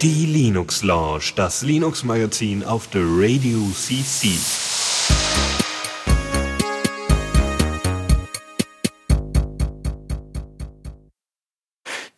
[0.00, 4.30] Die Linux Lounge, das Linux Magazin auf der Radio CC.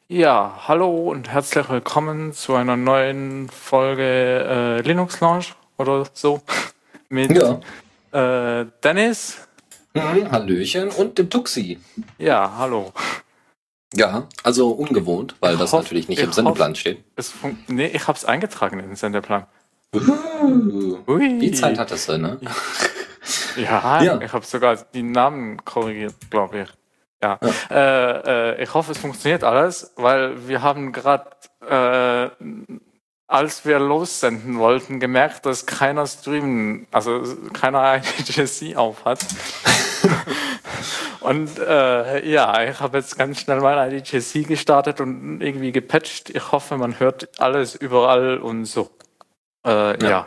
[0.06, 5.46] Ja, hallo und herzlich willkommen zu einer neuen Folge äh, Linux Lounge
[5.78, 6.42] oder so
[7.08, 8.60] mit ja.
[8.60, 9.48] äh, Dennis.
[9.94, 11.80] Mhm, Hallöchen und dem Tuxi.
[12.18, 12.92] Ja, hallo.
[13.96, 17.04] Ja, also ungewohnt, weil ich das hoff, natürlich nicht im Sendeplan steht.
[17.68, 19.46] nee, ich habe es eingetragen in den Sendeplan.
[19.94, 22.38] Uh, die Zeit hattest du, ne?
[23.56, 24.20] Ja, ja.
[24.20, 26.68] ich habe sogar die Namen korrigiert, glaube ich.
[27.22, 27.38] Ja.
[27.40, 27.50] ja.
[27.70, 31.30] Äh, äh, ich hoffe, es funktioniert alles, weil wir haben gerade,
[31.66, 32.30] äh,
[33.26, 37.22] als wir lossenden wollten, gemerkt, dass keiner streamen, also
[37.52, 39.24] keiner IGC auf hat.
[41.24, 46.28] Und äh, ja, ich habe jetzt ganz schnell mein IDJC gestartet und irgendwie gepatcht.
[46.28, 48.90] Ich hoffe, man hört alles überall und so.
[49.66, 50.08] Äh, ja.
[50.08, 50.26] ja.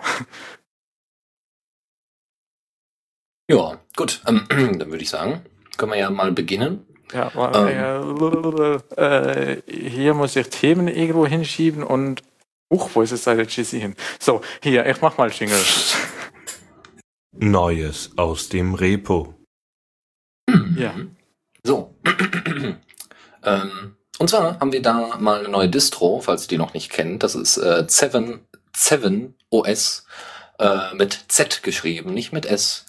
[3.50, 4.22] Ja, gut.
[4.28, 5.46] Ähm, dann würde ich sagen,
[5.78, 6.86] können wir ja mal beginnen.
[7.14, 8.82] Ja, ähm.
[8.98, 12.24] äh, hier muss ich Themen irgendwo hinschieben und
[12.70, 13.96] Uch, wo ist jetzt IDJC hin?
[14.20, 15.62] So, hier, ich mach mal Jingle.
[17.32, 19.37] Neues aus dem Repo.
[20.78, 20.94] Ja.
[21.64, 21.96] So.
[23.44, 26.92] ähm, und zwar haben wir da mal eine neue Distro, falls ihr die noch nicht
[26.92, 27.24] kennt.
[27.24, 28.40] Das ist äh, 7,
[28.76, 30.06] 7 OS
[30.60, 32.86] äh, mit Z geschrieben, nicht mit S.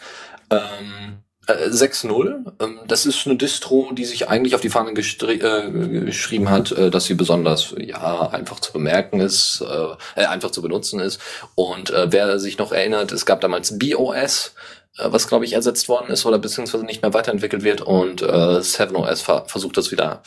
[0.50, 6.04] Ähm, äh, 6.0, ähm, das ist eine Distro, die sich eigentlich auf die Fahne äh,
[6.04, 10.62] geschrieben hat, äh, dass sie besonders ja einfach zu bemerken ist, äh, äh, einfach zu
[10.62, 11.20] benutzen ist.
[11.54, 14.54] Und äh, wer sich noch erinnert, es gab damals BOS,
[14.98, 19.22] was glaube ich ersetzt worden ist oder beziehungsweise nicht mehr weiterentwickelt wird und äh, 7OS
[19.22, 20.22] ver versucht das wieder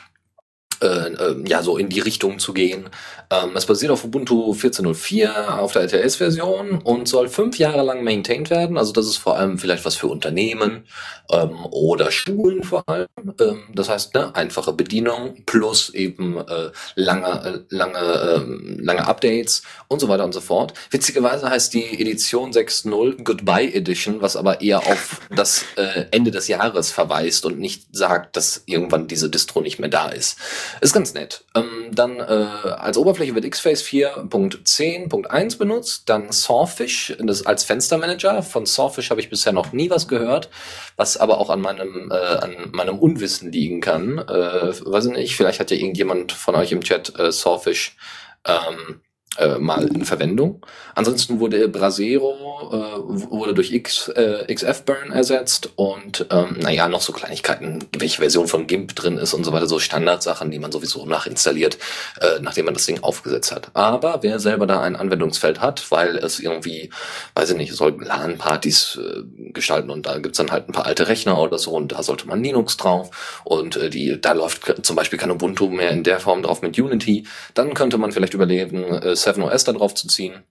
[0.82, 2.90] äh, äh, ja so in die Richtung zu gehen.
[3.30, 8.50] Ähm, es basiert auf Ubuntu 14.04 auf der LTS-Version und soll fünf Jahre lang maintained
[8.50, 8.78] werden.
[8.78, 10.84] Also das ist vor allem vielleicht was für Unternehmen
[11.32, 13.08] ähm, oder Schulen vor allem.
[13.40, 19.64] Ähm, das heißt, ne, einfache Bedienung plus eben äh, lange, äh, lange, äh, lange Updates
[19.88, 20.74] und so weiter und so fort.
[20.90, 26.48] Witzigerweise heißt die Edition 6.0 Goodbye Edition, was aber eher auf das äh, Ende des
[26.48, 30.38] Jahres verweist und nicht sagt, dass irgendwann diese Distro nicht mehr da ist.
[30.80, 31.44] Ist ganz nett.
[31.56, 38.44] Ähm, dann äh, als Oberfläche wird XFace 4.10.1 benutzt, dann Sawfish das als Fenstermanager.
[38.44, 40.50] Von Sawfish habe ich bisher noch nie was gehört,
[40.96, 44.20] was aber auch an meinem, äh, an meinem Unwissen liegen kann.
[44.20, 47.98] Äh, weiß ich nicht, vielleicht hat ja irgendjemand von euch im Chat äh, Sawfish
[48.46, 49.02] ähm,
[49.38, 50.66] äh, mal in Verwendung.
[50.96, 57.14] Ansonsten wurde Brasero äh, wurde durch X, äh, XF-Burn ersetzt und ähm, naja, noch so
[57.14, 61.06] Kleinigkeiten, welche Version von GIMP drin ist und so weiter, so Standardsachen, die man sowieso
[61.06, 61.78] nachinstalliert,
[62.20, 63.72] äh, nachdem man das Ding aufgesetzt hat.
[63.74, 66.90] Aber wer selber da ein Anwendungsfeld hat, weil es irgendwie,
[67.36, 71.08] weiß ich nicht, soll LAN-Partys äh, gestalten und da gibt's dann halt ein paar alte
[71.08, 74.96] Rechner oder so und da sollte man Linux drauf und äh, die, da läuft zum
[74.96, 78.84] Beispiel kein Ubuntu mehr in der Form drauf mit Unity, dann könnte man vielleicht überlegen,
[78.84, 80.44] äh, 7OS da drauf zu ziehen,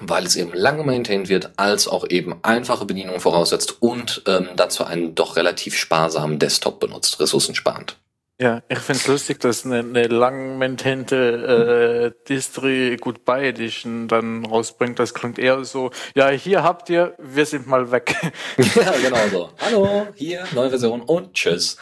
[0.00, 4.84] weil es eben lange maintained wird, als auch eben einfache Bedienung voraussetzt und ähm, dazu
[4.84, 7.96] einen doch relativ sparsamen Desktop benutzt, ressourcensparend.
[8.42, 14.44] Ja, ich finde es lustig, dass eine, eine lang maintainte äh, Distri Goodbye Edition dann
[14.44, 14.98] rausbringt.
[14.98, 18.16] Das klingt eher so, ja, hier habt ihr, wir sind mal weg.
[18.56, 19.50] ja, genau so.
[19.60, 21.76] Hallo, hier, neue Version und tschüss.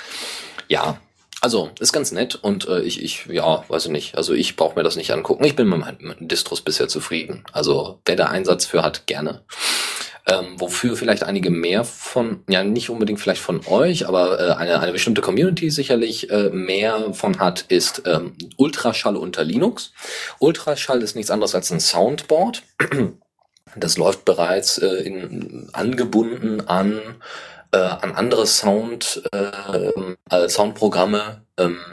[0.68, 1.00] Ja,
[1.40, 4.16] also, ist ganz nett und äh, ich, ich, ja, weiß ich nicht.
[4.16, 5.44] Also ich brauche mir das nicht angucken.
[5.44, 7.44] Ich bin mit meinen Distros bisher zufrieden.
[7.52, 9.42] Also wer da Einsatz für hat, gerne.
[10.26, 14.80] Ähm, wofür vielleicht einige mehr von, ja nicht unbedingt vielleicht von euch, aber äh, eine,
[14.80, 19.92] eine bestimmte Community sicherlich äh, mehr von hat, ist ähm, Ultraschall unter Linux.
[20.38, 22.62] Ultraschall ist nichts anderes als ein Soundboard.
[23.76, 27.00] Das läuft bereits äh, in, angebunden an
[27.72, 31.44] äh, an andere Sound, äh, Soundprogramme, ähm,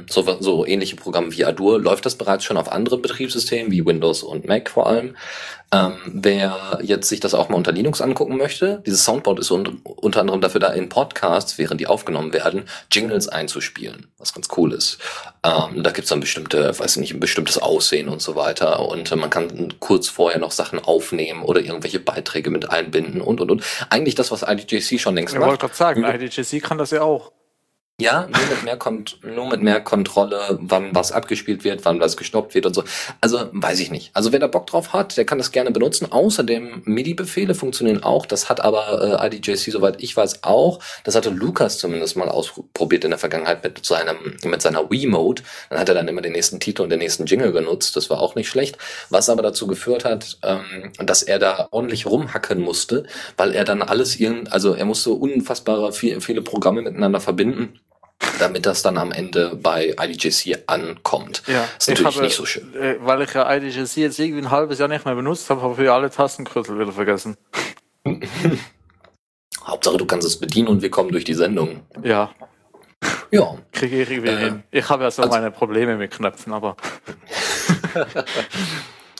[0.09, 4.23] so, so ähnliche Programme wie Adur, läuft das bereits schon auf anderen Betriebssystemen wie Windows
[4.23, 5.15] und Mac vor allem.
[5.69, 9.81] Ähm, wer jetzt sich das auch mal unter Linux angucken möchte, dieses Soundboard ist un
[9.83, 14.71] unter anderem dafür da, in Podcasts, während die aufgenommen werden, Jingles einzuspielen, was ganz cool
[14.71, 14.97] ist.
[15.43, 18.87] Ähm, da gibt's dann bestimmte, weiß ich nicht, ein bestimmtes Aussehen und so weiter.
[18.87, 23.41] Und äh, man kann kurz vorher noch Sachen aufnehmen oder irgendwelche Beiträge mit einbinden und
[23.41, 23.63] und und.
[23.89, 25.47] Eigentlich das, was IDJC schon längst ich macht.
[25.47, 27.33] Ich wollte gerade sagen, IDJC kann das ja auch.
[27.99, 32.15] Ja, nur mit mehr, Kont nur mit mehr Kontrolle, wann was abgespielt wird, wann was
[32.15, 32.83] gestoppt wird und so.
[33.21, 34.11] Also weiß ich nicht.
[34.13, 36.11] Also wer da Bock drauf hat, der kann das gerne benutzen.
[36.11, 38.27] Außerdem MIDI-Befehle funktionieren auch.
[38.27, 40.77] Das hat aber äh, IDJC, soweit ich weiß, auch.
[41.05, 45.41] Das hatte Lukas zumindest mal ausprobiert in der Vergangenheit mit seinem mit seiner Wii-Mode.
[45.71, 47.95] Dann hat er dann immer den nächsten Titel und den nächsten Jingle genutzt.
[47.95, 48.77] Das war auch nicht schlecht.
[49.09, 53.07] Was aber dazu geführt hat, ähm, dass er da ordentlich rumhacken musste,
[53.37, 57.79] weil er dann alles irgend, also er musste unfassbare viel, viele Programme miteinander verbinden
[58.39, 61.43] damit das dann am Ende bei IDJC ankommt.
[61.47, 62.73] Ja, ist natürlich habe, nicht so schön.
[62.75, 65.83] Äh, weil ich ja IDJC jetzt irgendwie ein halbes Jahr nicht mehr benutzt habe, habe
[65.83, 67.37] ich alle Tastenkrüttel wieder vergessen.
[69.65, 71.81] Hauptsache, du kannst es bedienen und wir kommen durch die Sendung.
[72.01, 72.31] Ja.
[73.31, 73.57] Ja.
[73.73, 74.63] Kriege ich irgendwie äh, hin.
[74.71, 76.77] Ich habe ja so also, meine Probleme mit Knöpfen, aber.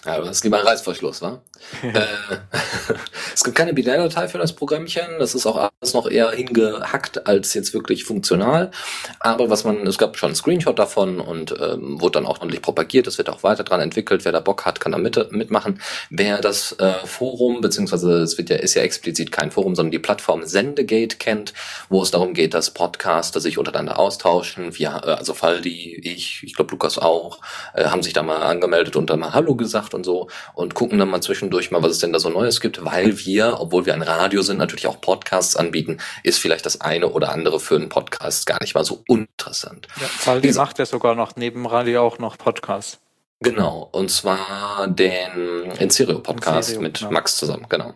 [0.06, 1.42] Ja, das ist lieber ein Reißverschluss, wa?
[1.82, 1.90] äh,
[3.34, 5.20] es gibt keine Binärdatei für das Programmchen.
[5.20, 8.72] Das ist auch alles noch eher hingehackt als jetzt wirklich funktional.
[9.20, 12.62] Aber was man, es gab schon einen Screenshot davon und ähm, wurde dann auch ordentlich
[12.62, 13.08] propagiert.
[13.08, 14.24] Es wird auch weiter dran entwickelt.
[14.24, 15.82] Wer da Bock hat, kann da mit, mitmachen.
[16.10, 20.00] Wer das äh, Forum, beziehungsweise es wird ja, ist ja explizit kein Forum, sondern die
[20.00, 21.54] Plattform Sendegate kennt,
[21.90, 24.78] wo es darum geht, dass Podcaster sich untereinander austauschen.
[24.78, 27.40] Wir, äh, also Faldi, ich, ich glaube Lukas auch,
[27.74, 30.98] äh, haben sich da mal angemeldet und dann mal Hallo gesagt und so und gucken
[30.98, 33.94] dann mal zwischendurch mal, was es denn da so Neues gibt, weil wir, obwohl wir
[33.94, 37.90] ein Radio sind, natürlich auch Podcasts anbieten, ist vielleicht das eine oder andere für einen
[37.90, 39.88] Podcast gar nicht mal so uninteressant.
[40.00, 43.00] Ja, Faldi macht ja sogar noch neben Radio auch noch Podcasts.
[43.40, 47.12] Genau, und zwar den In Stereo Podcast In mit genau.
[47.12, 47.94] Max zusammen, genau.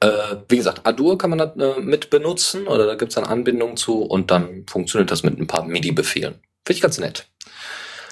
[0.00, 3.24] Äh, wie gesagt, Adur kann man da äh, mit benutzen oder da gibt es dann
[3.24, 6.34] Anbindungen zu und dann funktioniert das mit ein paar MIDI-Befehlen.
[6.66, 7.26] Finde ich ganz nett.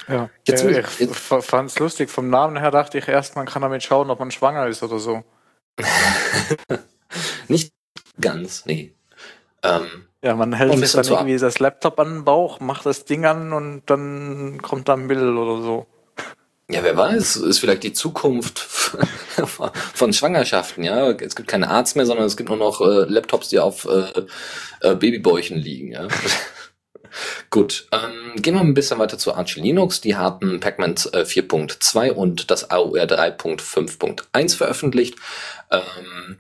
[0.09, 2.11] Ja, jetzt, äh, ich fand es lustig.
[2.11, 4.99] Vom Namen her dachte ich erst, man kann damit schauen, ob man schwanger ist oder
[4.99, 5.25] so.
[7.49, 7.73] Nicht
[8.21, 8.95] ganz, nee.
[9.63, 13.25] Ähm, ja, man hält sich dann irgendwie das Laptop an den Bauch, macht das Ding
[13.25, 15.87] an und dann kommt da ein Bild oder so.
[16.69, 21.11] Ja, wer weiß, ist vielleicht die Zukunft von Schwangerschaften, ja.
[21.11, 24.23] Es gibt keine Arzt mehr, sondern es gibt nur noch äh, Laptops, die auf äh,
[24.81, 26.09] äh, Babybäuchen liegen, ja.
[27.51, 30.01] Gut, ähm, gehen wir ein bisschen weiter zu Arch Linux.
[30.01, 35.17] Die hatten Pacman äh, 4.2 und das AOR 3.5.1 veröffentlicht.
[35.71, 36.39] Ähm,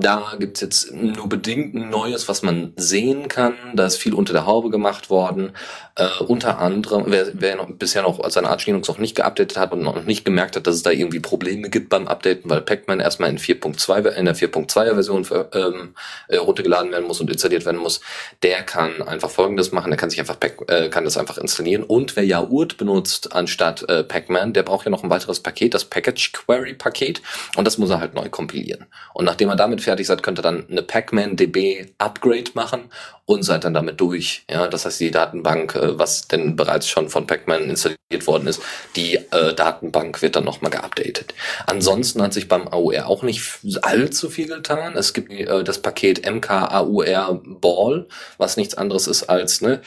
[0.00, 3.54] da gibt's jetzt nur bedingt Neues, was man sehen kann.
[3.74, 5.52] Da ist viel unter der Haube gemacht worden.
[5.96, 9.72] Äh, unter anderem, wer, wer noch, bisher noch seine Arch Linux noch nicht geupdatet hat
[9.72, 13.00] und noch nicht gemerkt hat, dass es da irgendwie Probleme gibt beim Updaten, weil Pacman
[13.00, 15.96] erstmal in 4.2 in der 4.2er Version für, ähm,
[16.28, 18.00] äh, runtergeladen werden muss und installiert werden muss,
[18.44, 21.82] der kann einfach folgendes machen, der kann sich einfach Pac, äh, kann das einfach installieren.
[21.82, 25.84] Und wer Yaourt benutzt anstatt äh, Pacman, der braucht ja noch ein weiteres Paket, das
[25.84, 27.20] Package Query Paket,
[27.56, 28.86] und das muss er halt neu kompilieren.
[29.12, 32.90] Und nachdem er damit fertig seid, könnt ihr dann eine Pacman DB Upgrade machen
[33.24, 34.44] und seid dann damit durch.
[34.50, 38.60] Ja, das heißt, die Datenbank, äh, was denn bereits schon von Pacman installiert worden ist,
[38.96, 41.32] die äh, Datenbank wird dann nochmal geupdatet.
[41.66, 43.42] Ansonsten hat sich beim AUR auch nicht
[43.80, 44.94] allzu viel getan.
[44.94, 48.06] Es gibt äh, das Paket MKAUR Ball,
[48.36, 49.80] was nichts anderes ist als ne,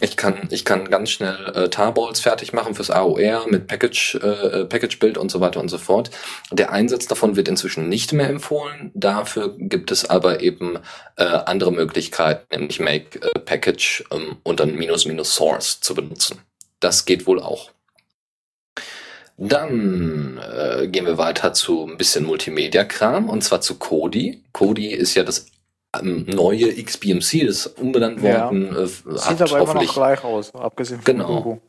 [0.00, 4.64] ich kann, ich kann ganz schnell äh, Tarballs fertig machen fürs AOR mit Package, äh,
[4.66, 6.10] Package Build und so weiter und so fort.
[6.52, 8.92] Der Einsatz davon wird inzwischen nicht mehr empfohlen.
[8.94, 10.78] Dafür gibt es aber eben
[11.16, 16.38] äh, andere Möglichkeiten, nämlich Make äh, Package ähm, und dann minus minus Source zu benutzen.
[16.78, 17.70] Das geht wohl auch.
[19.36, 24.44] Dann äh, gehen wir weiter zu ein bisschen Multimedia-Kram und zwar zu Kodi.
[24.52, 25.46] Kodi ist ja das
[26.02, 28.70] neue XBMC, ist umbenannt worden.
[28.72, 28.82] Ja.
[28.82, 31.28] Äh, Sieht aber immer noch gleich aus, abgesehen von genau.
[31.28, 31.60] Logo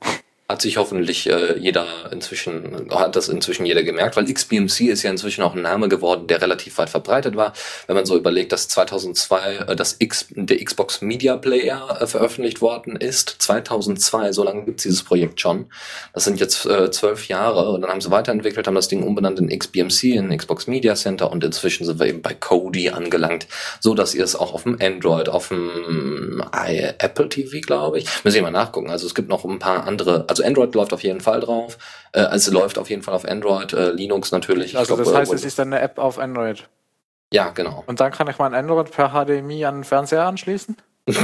[0.48, 5.10] hat sich hoffentlich äh, jeder inzwischen, hat das inzwischen jeder gemerkt, weil XBMC ist ja
[5.10, 7.54] inzwischen auch ein Name geworden, der relativ weit verbreitet war.
[7.88, 12.62] Wenn man so überlegt, dass 2002 äh, das X, der Xbox Media Player äh, veröffentlicht
[12.62, 15.66] worden ist, 2002, so lange gibt's dieses Projekt schon.
[16.14, 19.40] Das sind jetzt äh, zwölf Jahre und dann haben sie weiterentwickelt, haben das Ding umbenannt
[19.40, 23.48] in XBMC, in Xbox Media Center und inzwischen sind wir eben bei Kodi angelangt,
[23.80, 28.36] so dass ihr es auch auf dem Android, auf dem Apple TV, glaube ich, müssen
[28.36, 28.92] wir mal nachgucken.
[28.92, 31.78] Also es gibt noch ein paar andere, also Android läuft auf jeden Fall drauf.
[32.12, 34.78] Äh, also läuft auf jeden Fall auf Android, äh, Linux natürlich.
[34.78, 36.68] Also glaub, das heißt, es ist dann eine App auf Android.
[37.32, 37.84] Ja, genau.
[37.88, 40.78] Und dann kann ich mein Android per HDMI an den Fernseher anschließen?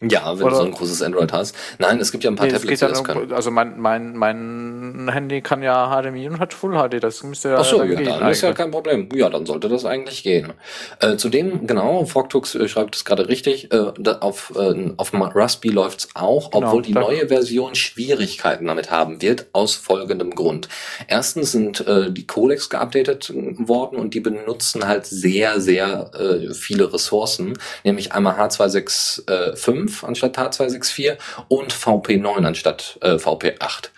[0.00, 0.50] Ja, wenn Oder?
[0.50, 1.56] du so ein großes Android hast.
[1.78, 3.32] Nein, es gibt ja ein paar nee, Tablets, die das können.
[3.32, 7.56] Also mein, mein, mein Handy kann ja HDMI und hat Full HD, das müsste ja
[7.58, 8.30] Ach so, ja, dann eigentlich.
[8.30, 9.08] ist ja kein Problem.
[9.12, 10.52] Ja, dann sollte das eigentlich gehen.
[11.00, 13.90] Äh, zudem, genau, Fogtux äh, schreibt es gerade richtig, äh,
[14.20, 19.46] auf, äh, auf Raspberry läuft's auch, genau, obwohl die neue Version Schwierigkeiten damit haben wird,
[19.52, 20.68] aus folgendem Grund.
[21.08, 26.92] Erstens sind äh, die Codecs geupdatet worden und die benutzen halt sehr, sehr äh, viele
[26.92, 31.16] Ressourcen, nämlich einmal H265 5 anstatt H264
[31.48, 33.90] und VP9 anstatt äh, VP8.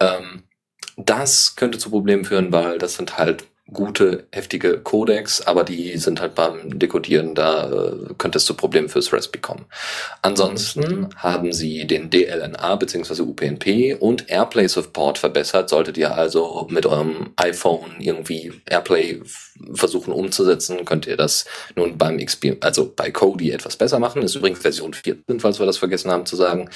[0.00, 0.42] Ähm,
[0.96, 6.20] das könnte zu Problemen führen, weil das sind halt gute, heftige Codecs, aber die sind
[6.20, 9.66] halt beim Dekodieren, da äh, könnte es zu Problemen fürs Raspberry kommen.
[10.22, 13.22] Ansonsten haben sie den DLNA bzw.
[13.22, 15.68] UPnP und Airplay Support verbessert.
[15.68, 19.20] Solltet ihr also mit eurem iPhone irgendwie Airplay
[19.74, 21.44] versuchen umzusetzen, könnt ihr das
[21.74, 24.22] nun beim XP, also bei Kodi etwas besser machen.
[24.22, 26.70] Das ist übrigens Version 14, falls wir das vergessen haben zu sagen.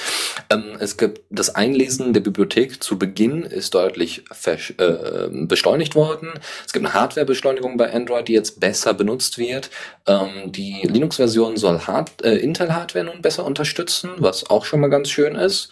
[0.50, 6.30] Ähm, es gibt das Einlesen der Bibliothek zu Beginn ist deutlich äh, beschleunigt worden.
[6.66, 9.70] Es gibt eine Hardwarebeschleunigung bei Android, die jetzt besser benutzt wird.
[10.06, 15.08] Ähm, die Linux-Version soll Hard äh, Intel-Hardware nun besser unterstützen, was auch schon mal ganz
[15.10, 15.70] schön ist.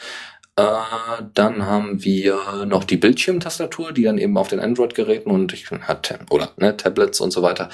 [0.57, 0.63] Äh,
[1.35, 2.37] dann haben wir
[2.67, 7.21] noch die Bildschirmtastatur, die dann eben auf den Android-Geräten und ich hat oder ne, Tablets
[7.21, 7.69] und so weiter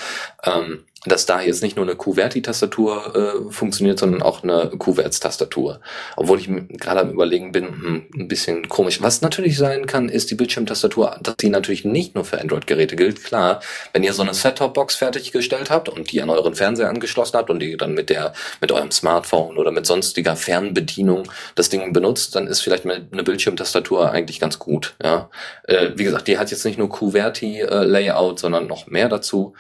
[0.45, 5.81] ähm, dass da jetzt nicht nur eine QWERTY-Tastatur äh, funktioniert, sondern auch eine QWERTZ-Tastatur.
[6.17, 9.03] Obwohl ich gerade am überlegen bin, hm, ein bisschen komisch.
[9.03, 13.23] Was natürlich sein kann, ist die Bildschirmtastatur, dass die natürlich nicht nur für Android-Geräte gilt.
[13.23, 13.61] Klar,
[13.93, 17.61] wenn ihr so eine Set-Top-Box fertiggestellt habt und die an euren Fernseher angeschlossen habt und
[17.61, 22.47] die dann mit der, mit eurem Smartphone oder mit sonstiger Fernbedienung das Ding benutzt, dann
[22.47, 24.95] ist vielleicht eine Bildschirmtastatur eigentlich ganz gut.
[25.03, 25.29] Ja,
[25.65, 29.55] äh, wie gesagt, die hat jetzt nicht nur QWERTY-Layout, äh, sondern noch mehr dazu.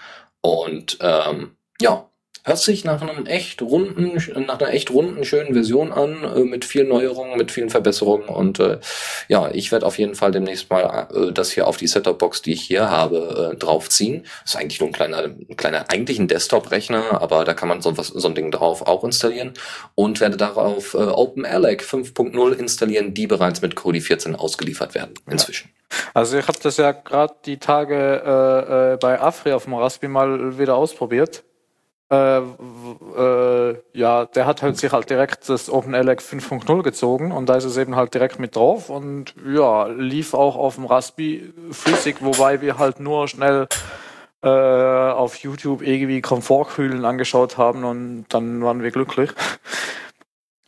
[0.44, 2.10] Und ähm, ja,
[2.44, 6.66] hört sich nach einem echt runden, nach einer echt runden, schönen Version an, äh, mit
[6.66, 8.28] vielen Neuerungen, mit vielen Verbesserungen.
[8.28, 8.78] Und äh,
[9.28, 12.52] ja, ich werde auf jeden Fall demnächst mal äh, das hier auf die Setup-Box, die
[12.52, 14.24] ich hier habe, äh, draufziehen.
[14.42, 17.80] Das ist eigentlich nur ein kleiner, ein kleiner, eigentlich ein Desktop-Rechner, aber da kann man
[17.80, 19.54] so, was, so ein Ding drauf auch installieren.
[19.94, 25.70] Und werde darauf äh, OpenALEC 5.0 installieren, die bereits mit Kodi 14 ausgeliefert werden inzwischen.
[25.74, 25.74] Ja.
[26.12, 30.08] Also ich habe das ja gerade die Tage äh, äh, bei Afri auf dem Raspi
[30.08, 31.44] mal wieder ausprobiert.
[32.11, 37.56] Äh, äh, ja, der hat halt sich halt direkt das OpenLX 5.0 gezogen und da
[37.56, 42.16] ist es eben halt direkt mit drauf und ja, lief auch auf dem Raspi flüssig,
[42.20, 43.68] wobei wir halt nur schnell
[44.42, 49.30] äh, auf YouTube irgendwie Komfortkühlen angeschaut haben und dann waren wir glücklich.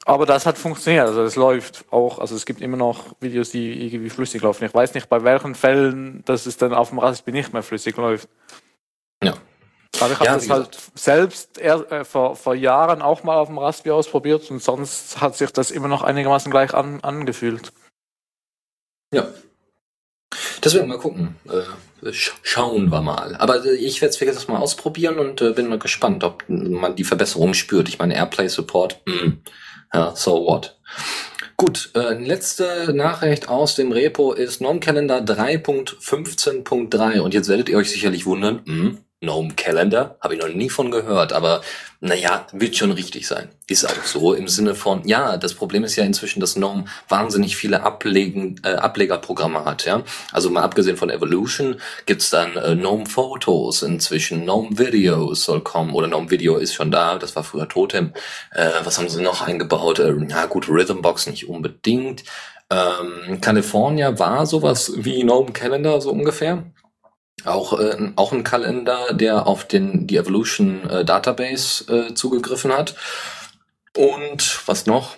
[0.07, 3.87] Aber das hat funktioniert, also es läuft auch, also es gibt immer noch Videos, die
[3.87, 4.64] irgendwie flüssig laufen.
[4.64, 7.97] Ich weiß nicht, bei welchen Fällen, dass es dann auf dem Raspberry nicht mehr flüssig
[7.97, 8.28] läuft.
[10.00, 13.49] Aber ich habe ja, das halt selbst eher, äh, vor, vor Jahren auch mal auf
[13.49, 17.73] dem Raspberry ausprobiert und sonst hat sich das immer noch einigermaßen gleich an, angefühlt.
[19.12, 19.29] Ja.
[20.62, 21.37] Deswegen mal gucken.
[21.49, 23.37] Äh, schauen wir mal.
[23.37, 26.97] Aber äh, ich werde es jetzt mal ausprobieren und äh, bin mal gespannt, ob man
[26.97, 27.88] die Verbesserung spürt.
[27.88, 29.41] Ich meine, Airplay Support, mh, hm.
[29.95, 30.76] Ja, so what.
[31.57, 37.79] Gut, äh, letzte Nachricht aus dem Repo ist GNOME Calendar 3.15.3 und jetzt werdet ihr
[37.79, 41.62] euch sicherlich wundern, mh, hm, GNOME Calendar, habe ich noch nie von gehört, aber
[42.00, 43.49] naja, wird schon richtig sein.
[43.66, 47.56] Ist auch so im Sinne von, ja, das Problem ist ja inzwischen, dass GNOME wahnsinnig
[47.56, 50.02] viele Ablegen, äh, Ablegerprogramme hat, ja.
[50.32, 55.94] Also mal abgesehen von Evolution gibt's dann äh, GNOME Photos inzwischen, GNOME Videos soll kommen,
[55.94, 58.12] oder GNOME Video ist schon da, das war früher Totem.
[58.52, 59.99] Äh, was haben sie noch eingebaut?
[59.99, 62.25] Äh, ja gut, Rhythmbox nicht unbedingt.
[62.68, 66.64] Ähm, California war sowas wie GNOME Calendar, so ungefähr.
[67.45, 72.95] Auch, äh, auch ein Kalender, der auf den, die Evolution äh, Database äh, zugegriffen hat.
[73.95, 75.16] Und was noch?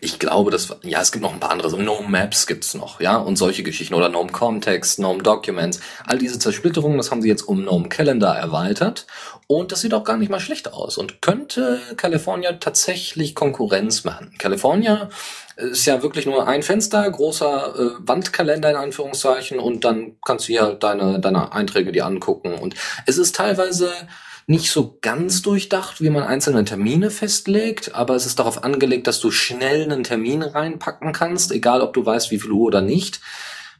[0.00, 1.70] Ich glaube, das ja, es gibt noch ein paar andere.
[1.70, 5.80] So Gnome Maps gibt's noch, ja, und solche Geschichten oder Gnome Context, Gnome Documents.
[6.06, 9.06] All diese Zersplitterungen, das haben sie jetzt um Gnome Calendar erweitert.
[9.46, 14.34] Und das sieht auch gar nicht mal schlecht aus und könnte California tatsächlich Konkurrenz machen.
[14.38, 15.08] California
[15.56, 20.52] ist ja wirklich nur ein Fenster, großer äh, Wandkalender in Anführungszeichen und dann kannst du
[20.52, 22.54] hier halt deine, deine Einträge dir angucken.
[22.54, 22.74] Und
[23.06, 23.90] es ist teilweise
[24.48, 29.20] nicht so ganz durchdacht, wie man einzelne Termine festlegt, aber es ist darauf angelegt, dass
[29.20, 33.20] du schnell einen Termin reinpacken kannst, egal ob du weißt, wie viel Uhr oder nicht.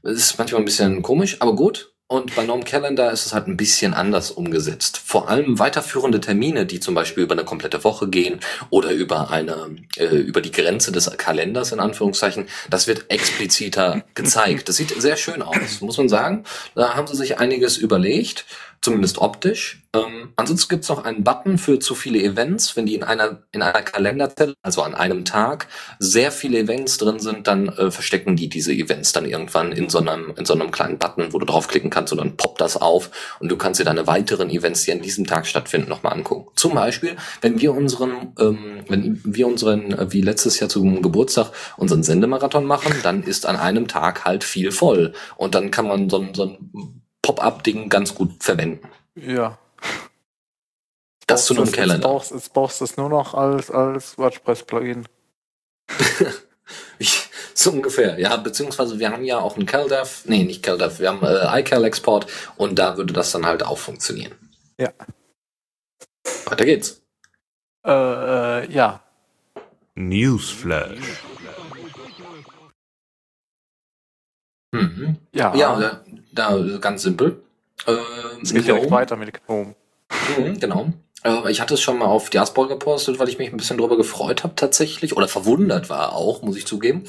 [0.03, 1.95] Das ist manchmal ein bisschen komisch, aber gut.
[2.11, 4.97] Und bei Gnome Calendar ist es halt ein bisschen anders umgesetzt.
[4.97, 9.77] Vor allem weiterführende Termine, die zum Beispiel über eine komplette Woche gehen oder über eine,
[9.97, 14.71] äh, über die Grenze des Kalenders in Anführungszeichen, das wird expliziter gezeigt.
[14.71, 16.45] Das sieht sehr schön aus, muss man sagen.
[16.75, 18.47] Da haben sie sich einiges überlegt.
[18.89, 19.83] Zumindest optisch.
[19.95, 22.77] Ähm, ansonsten gibt's noch einen Button für zu viele Events.
[22.77, 25.69] Wenn die in einer, in einer Kalenderzelle, also an einem Tag,
[25.99, 29.99] sehr viele Events drin sind, dann äh, verstecken die diese Events dann irgendwann in so,
[29.99, 33.11] einem, in so einem kleinen Button, wo du draufklicken kannst und dann poppt das auf
[33.41, 36.51] und du kannst dir deine weiteren Events, die an diesem Tag stattfinden, nochmal angucken.
[36.57, 41.53] Zum Beispiel, wenn wir unseren, ähm, wenn wir unseren, äh, wie letztes Jahr zum Geburtstag,
[41.77, 45.13] unseren Sendemarathon machen, dann ist an einem Tag halt viel voll.
[45.37, 48.89] Und dann kann man so, so ein Pop-up-Ding ganz gut verwenden.
[49.15, 49.59] Ja.
[51.27, 51.95] Das zu einem Kalender.
[51.97, 55.07] Jetzt brauchst, jetzt brauchst du es nur noch als, als WordPress-Plugin.
[57.55, 61.23] so ungefähr, ja, beziehungsweise wir haben ja auch einen CalDev, nee, nicht CalDev, wir haben
[61.23, 64.33] äh, iCal-Export und da würde das dann halt auch funktionieren.
[64.79, 64.91] Ja.
[66.47, 67.03] Weiter geht's.
[67.85, 69.03] Äh, äh, ja.
[69.97, 71.21] Newsflash.
[74.73, 75.19] Mhm.
[75.35, 75.55] Ja.
[75.55, 76.03] Ja,
[76.39, 77.43] da ganz simpel.
[77.87, 77.97] Äh,
[78.43, 79.75] es geht direkt weiter mit Gnome.
[80.39, 80.93] Mhm, genau.
[81.25, 83.97] Äh, ich hatte es schon mal auf Diaspora gepostet, weil ich mich ein bisschen drüber
[83.97, 85.17] gefreut habe tatsächlich.
[85.17, 87.05] Oder verwundert war auch, muss ich zugeben.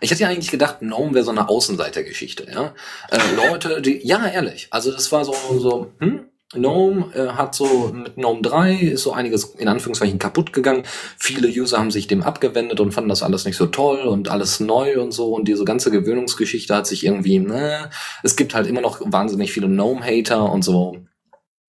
[0.00, 2.74] Ich hätte ja eigentlich gedacht, Gnome wäre so eine Außenseitergeschichte, ja.
[3.10, 4.68] Äh, Leute, die, ja, ehrlich.
[4.70, 9.12] Also das war so, so, hm, GNOME äh, hat so mit GNOME 3 ist so
[9.12, 10.82] einiges in Anführungszeichen kaputt gegangen.
[11.18, 14.60] Viele User haben sich dem abgewendet und fanden das alles nicht so toll und alles
[14.60, 17.90] neu und so und diese ganze Gewöhnungsgeschichte hat sich irgendwie, ne,
[18.22, 20.96] es gibt halt immer noch wahnsinnig viele GNOME-Hater und so.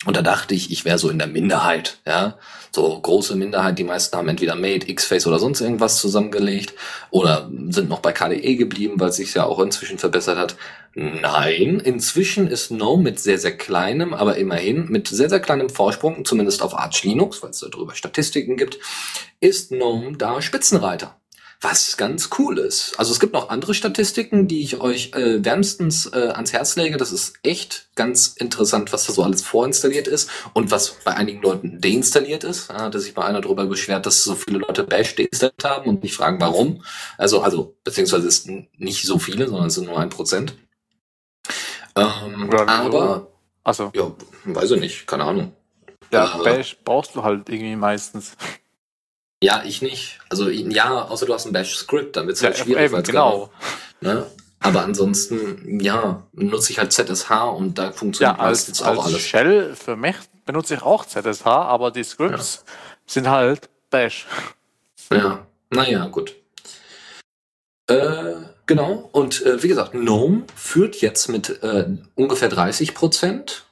[0.06, 2.38] Und da dachte ich, ich wäre so in der Minderheit, ja.
[2.72, 6.74] So große Minderheit, die meisten haben entweder Made, X-Face oder sonst irgendwas zusammengelegt
[7.12, 10.56] oder sind noch bei KDE geblieben, weil es sich ja auch inzwischen verbessert hat.
[10.96, 16.26] Nein, inzwischen ist GNOME mit sehr, sehr kleinem, aber immerhin mit sehr, sehr kleinem Vorsprung,
[16.26, 18.80] zumindest auf Arch Linux, weil es darüber Statistiken gibt,
[19.40, 21.16] ist GNOME da Spitzenreiter
[21.64, 22.94] was ganz cool ist.
[23.00, 26.98] Also es gibt noch andere Statistiken, die ich euch äh, wärmstens äh, ans Herz lege.
[26.98, 31.42] Das ist echt ganz interessant, was da so alles vorinstalliert ist und was bei einigen
[31.42, 32.70] Leuten deinstalliert ist.
[32.70, 36.04] Ja, dass sich mal einer darüber beschwert, dass so viele Leute Bash deinstalliert haben und
[36.04, 36.84] mich fragen, warum.
[37.18, 40.56] Also, also, beziehungsweise es sind nicht so viele, sondern es sind nur ein Prozent.
[41.96, 43.28] Ähm, aber,
[43.64, 43.92] also.
[43.96, 44.12] ja,
[44.44, 45.54] weiß ich nicht, keine Ahnung.
[46.12, 48.36] Ja, Bash brauchst du halt irgendwie meistens.
[49.44, 50.20] Ja, ich nicht.
[50.30, 52.94] Also ja, außer du hast ein Bash-Script, dann wird es halt ja, schwierig.
[52.94, 53.50] Eben, genau.
[54.00, 54.26] ne?
[54.62, 59.22] Aber ansonsten, ja, nutze ich halt ZSH und da funktioniert ja, als, auch als alles.
[59.22, 62.74] Shell für mich benutze ich auch ZSH, aber die Scripts ja.
[63.06, 64.28] sind halt Bash.
[65.12, 66.38] Ja, naja, gut.
[67.88, 68.36] Äh,
[68.66, 73.66] genau, und äh, wie gesagt, GNOME führt jetzt mit äh, ungefähr 30 Prozent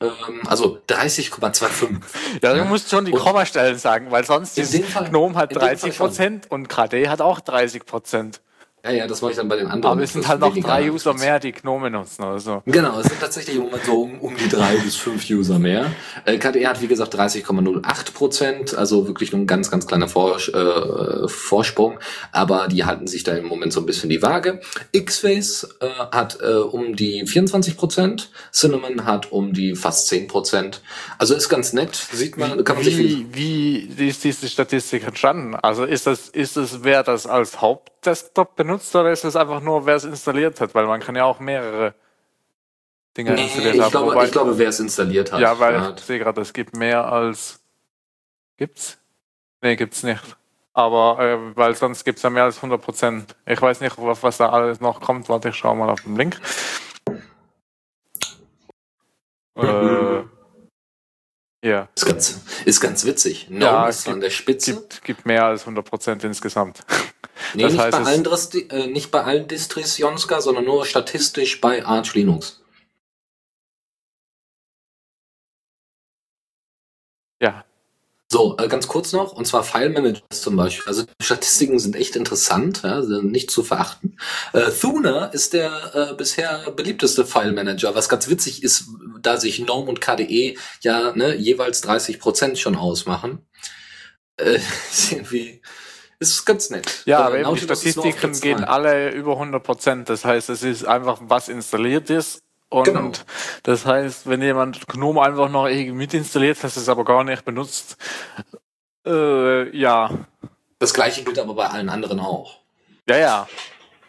[0.00, 2.00] ähm, also 30,25.
[2.42, 4.74] Ja, du musst schon die Kommastellen sagen, weil sonst ist
[5.10, 8.40] Gnome hat 30 Prozent und KD hat auch 30 Prozent.
[8.84, 9.92] Ja, ja, das mache ich dann bei den anderen.
[9.92, 12.62] Aber es sind halt noch drei User mehr, die Gnome nutzen oder so.
[12.64, 15.90] Genau, es sind tatsächlich im Moment so um, um die drei bis fünf User mehr.
[16.24, 20.48] Äh, KDE hat, wie gesagt, 30,08 Prozent, also wirklich nur ein ganz, ganz kleiner Vors
[20.48, 21.98] äh, Vorsprung,
[22.30, 24.60] aber die halten sich da im Moment so ein bisschen die Waage.
[24.96, 30.82] Xface äh, hat äh, um die 24 Prozent, Cinnamon hat um die fast 10 Prozent.
[31.18, 33.26] Also ist ganz nett, sieht man, kann man wie, sich...
[33.32, 35.56] Wie, wie ist diese Statistik entstanden?
[35.56, 39.62] Also ist das, ist das, wer das als Haupt Desktop benutzt oder ist es einfach
[39.62, 40.74] nur, wer es installiert hat?
[40.74, 41.94] Weil man kann ja auch mehrere
[43.16, 43.90] Dinge nee, installiert ich haben.
[43.90, 45.40] Glaube, Wobei, ich glaube, wer es installiert hat.
[45.40, 46.00] Ja, weil hat.
[46.00, 47.60] ich sehe gerade, es gibt mehr als.
[48.58, 48.98] Gibt's?
[49.62, 50.22] Nee, gibt's nicht.
[50.74, 53.24] Aber äh, weil sonst gibt es ja mehr als 100%.
[53.46, 55.28] Ich weiß nicht, auf was da alles noch kommt.
[55.30, 56.38] Warte, ich schaue mal auf den Link.
[59.56, 60.17] äh,
[61.64, 61.88] ja.
[61.94, 63.46] Ist ganz, ist ganz witzig.
[63.50, 64.74] No ja, ist gibt, an der Spitze.
[64.74, 66.84] Gibt, gibt mehr als 100% insgesamt.
[67.54, 70.84] Nee, das nicht, heißt, bei allen Dristi äh, nicht bei allen Distris Jonska, sondern nur
[70.84, 72.60] statistisch bei Arch Linux.
[77.40, 77.64] Ja.
[78.38, 80.84] So, äh, ganz kurz noch, und zwar File Managers zum Beispiel.
[80.86, 84.16] Also die Statistiken sind echt interessant, ja, sind nicht zu verachten.
[84.52, 85.72] Äh, Thuna ist der
[86.12, 91.16] äh, bisher beliebteste File Manager, was ganz witzig ist, da sich GNOME und KDE ja
[91.16, 93.44] ne, jeweils 30% schon ausmachen.
[94.36, 94.60] Äh,
[94.92, 95.60] ist irgendwie
[96.20, 97.02] ist ganz nett.
[97.06, 100.08] Ja, aber eben die Statistiken gehen alle über 100 Prozent.
[100.10, 102.38] Das heißt, es ist einfach, was installiert ist.
[102.70, 103.10] Und genau.
[103.62, 107.96] das heißt, wenn jemand GNOME einfach noch irgendwie mitinstalliert, das es aber gar nicht benutzt,
[109.06, 110.10] äh, ja.
[110.78, 112.58] Das gleiche gilt aber bei allen anderen auch.
[113.08, 113.48] Ja, ja.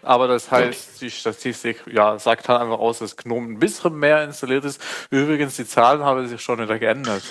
[0.02, 4.24] Aber das heißt, die Statistik ja, sagt halt einfach aus, dass GNOME ein bisschen mehr
[4.24, 4.82] installiert ist.
[5.10, 7.24] Übrigens, die Zahlen haben sich schon wieder geändert.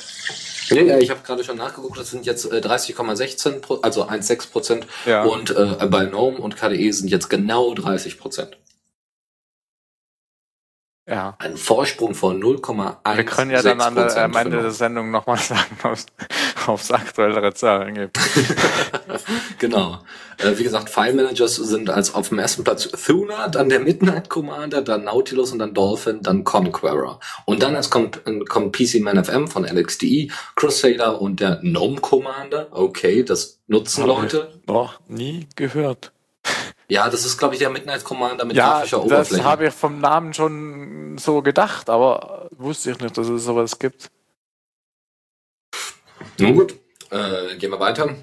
[0.69, 4.87] Ja, ja ich habe gerade schon nachgeguckt, das sind jetzt äh, 30,16, also 1,6 Prozent.
[5.07, 5.25] Ja.
[5.25, 8.59] Und äh, bei GNOME und KDE sind jetzt genau 30 Prozent.
[11.09, 11.37] Ja.
[11.39, 13.17] Ein Vorsprung von 0,1.
[13.17, 15.79] Wir können ja dann der, am Ende der Sendung nochmal sagen,
[16.67, 18.19] ob es aktuellere Zahlen gibt.
[19.59, 20.01] genau.
[20.37, 24.29] Äh, wie gesagt, File Managers sind als auf dem ersten Platz Thuna, dann der Midnight
[24.29, 27.21] Commander, dann Nautilus und dann Dolphin, dann Conqueror.
[27.47, 32.69] Und dann als kommt, kommt PC Man FM von LXDE, Crusader und der Gnome Commander.
[32.71, 34.61] Okay, das nutzen Leute.
[34.67, 36.13] Noch nie gehört.
[36.91, 39.43] Ja, das ist, glaube ich, der Midnight Commander mit ja, grafischer Oberfläche.
[39.43, 43.79] Das habe ich vom Namen schon so gedacht, aber wusste ich nicht, dass es sowas
[43.79, 44.11] gibt.
[46.39, 46.75] Nun gut,
[47.11, 48.17] äh, gehen wir weiter.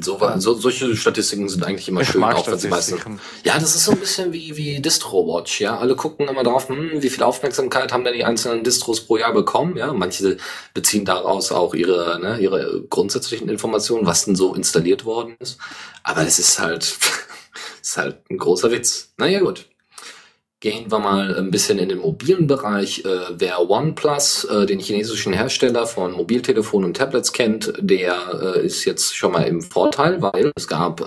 [0.00, 3.00] So, so, solche Statistiken sind eigentlich immer ich schön, auch wenn sie meistens.
[3.44, 5.78] Ja, das ist so ein bisschen wie, wie Distro-Watch, ja.
[5.78, 9.32] Alle gucken immer drauf, hm, wie viel Aufmerksamkeit haben denn die einzelnen Distros pro Jahr
[9.32, 9.92] bekommen, ja.
[9.92, 10.38] Manche
[10.72, 15.58] beziehen daraus auch ihre, ne, ihre grundsätzlichen Informationen, was denn so installiert worden ist.
[16.02, 16.96] Aber es ist halt,
[17.80, 19.12] ist halt ein großer Witz.
[19.16, 19.66] Naja, gut.
[20.60, 23.04] Gehen wir mal ein bisschen in den mobilen Bereich.
[23.04, 28.16] Äh, wer OnePlus, äh, den chinesischen Hersteller von Mobiltelefonen und Tablets kennt, der
[28.56, 31.02] äh, ist jetzt schon mal im Vorteil, weil es gab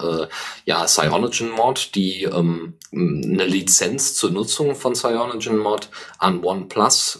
[0.65, 7.19] ja Cyanogen Mod, die ähm, eine Lizenz zur Nutzung von Cyanogen Mod an OnePlus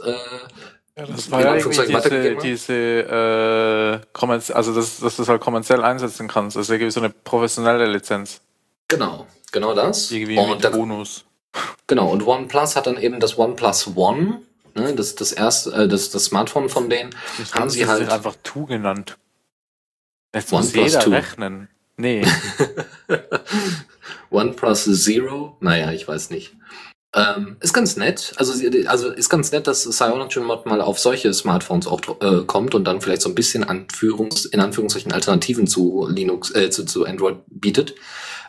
[0.97, 6.27] ja, das war ja diese, diese äh, also dass, dass du es halt kommerziell einsetzen
[6.27, 6.57] kannst.
[6.57, 8.41] Das ist irgendwie so eine professionelle Lizenz.
[8.87, 10.11] Genau, genau das.
[10.11, 11.25] Irgendwie und mit Bonus.
[11.87, 14.41] Genau, und OnePlus hat dann eben das OnePlus One,
[14.75, 18.09] ne, das, das erste, äh, das, das Smartphone von denen, ich haben sie halt.
[18.09, 19.17] einfach Two genannt.
[20.33, 21.11] Jetzt muss jeder two.
[21.11, 21.69] rechnen.
[21.95, 22.25] Nee.
[24.29, 25.57] OnePlus Zero?
[25.61, 26.53] Naja, ich weiß nicht.
[27.15, 28.33] Ähm, ist ganz nett.
[28.37, 28.53] Also,
[28.87, 32.83] also ist ganz nett, dass Cyanogen Mod mal auf solche Smartphones auch äh, kommt und
[32.83, 37.37] dann vielleicht so ein bisschen Anführungs, in Anführungszeichen Alternativen zu Linux, äh, zu, zu Android
[37.47, 37.95] bietet.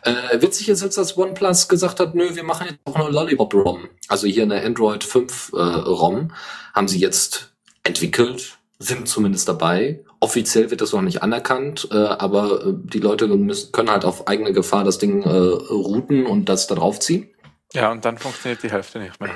[0.03, 3.89] Äh, witzig ist jetzt, dass OnePlus gesagt hat, nö, wir machen jetzt auch eine Lollipop-ROM.
[4.09, 6.33] Also hier eine Android 5 äh, ROM
[6.75, 7.53] haben sie jetzt
[7.85, 10.05] entwickelt, sind zumindest dabei.
[10.21, 14.29] Offiziell wird das noch nicht anerkannt, äh, aber äh, die Leute müssen, können halt auf
[14.29, 17.29] eigene Gefahr das Ding äh, routen und das da drauf ziehen.
[17.73, 19.31] Ja, und dann funktioniert die Hälfte nicht mehr.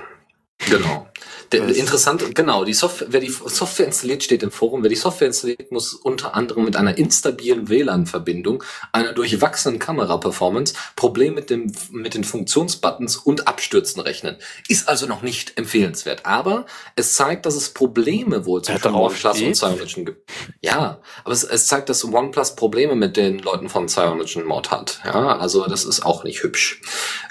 [0.78, 1.06] Genau.
[1.52, 5.26] Der, interessant, genau, die Software, wer die Software installiert, steht im Forum, wer die Software
[5.26, 12.14] installiert, muss unter anderem mit einer instabilen WLAN-Verbindung, einer durchwachsenen Kamera-Performance, Problem mit dem, mit
[12.14, 14.37] den Funktionsbuttons und Abstürzen rechnen.
[14.68, 16.24] Ist also noch nicht empfehlenswert.
[16.24, 16.64] Aber
[16.96, 20.30] es zeigt, dass es Probleme wohl zwischen OnePlus und Cyanogen gibt.
[20.62, 25.00] Ja, aber es, es zeigt, dass OnePlus Probleme mit den Leuten von Cyanogen Mod hat.
[25.04, 26.80] Ja, also das ist auch nicht hübsch.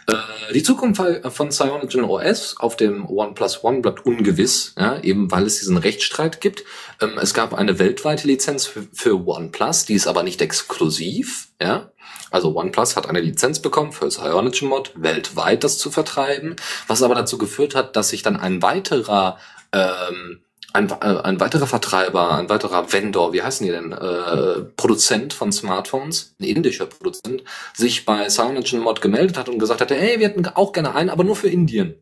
[0.07, 5.45] Äh, die Zukunft von Cyanogen OS auf dem OnePlus One bleibt ungewiss, ja, eben weil
[5.45, 6.63] es diesen Rechtsstreit gibt.
[7.01, 11.91] Ähm, es gab eine weltweite Lizenz für, für OnePlus, die ist aber nicht exklusiv, ja.
[12.29, 16.55] Also OnePlus hat eine Lizenz bekommen für Cyanogen Mod weltweit das zu vertreiben,
[16.87, 19.37] was aber dazu geführt hat, dass sich dann ein weiterer
[19.73, 20.41] ähm,
[20.73, 25.51] ein, äh, ein weiterer Vertreiber, ein weiterer Vendor, wie heißen die denn, äh, Produzent von
[25.51, 30.29] Smartphones, ein indischer Produzent, sich bei Cyanogen Mod gemeldet hat und gesagt hatte, hey, wir
[30.29, 31.95] hätten auch gerne einen, aber nur für Indien.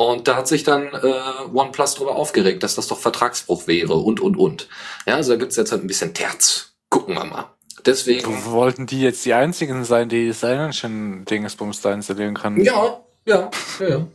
[0.00, 4.20] Und da hat sich dann äh, OnePlus darüber aufgeregt, dass das doch Vertragsbruch wäre und,
[4.20, 4.68] und, und.
[5.06, 6.72] Ja, also da gibt's jetzt halt ein bisschen Terz.
[6.88, 7.46] Gucken wir mal.
[7.84, 8.44] Deswegen.
[8.44, 12.62] Wollten die jetzt die einzigen sein, die Cyanogen Dingsbums da installieren kann?
[12.62, 14.06] Ja, ja, ja, ja.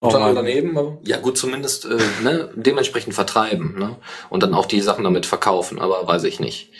[0.00, 0.34] Oh Mann.
[0.34, 3.96] daneben, aber ja gut, zumindest äh, ne, dementsprechend vertreiben ne?
[4.30, 6.70] und dann auch die Sachen damit verkaufen, aber weiß ich nicht.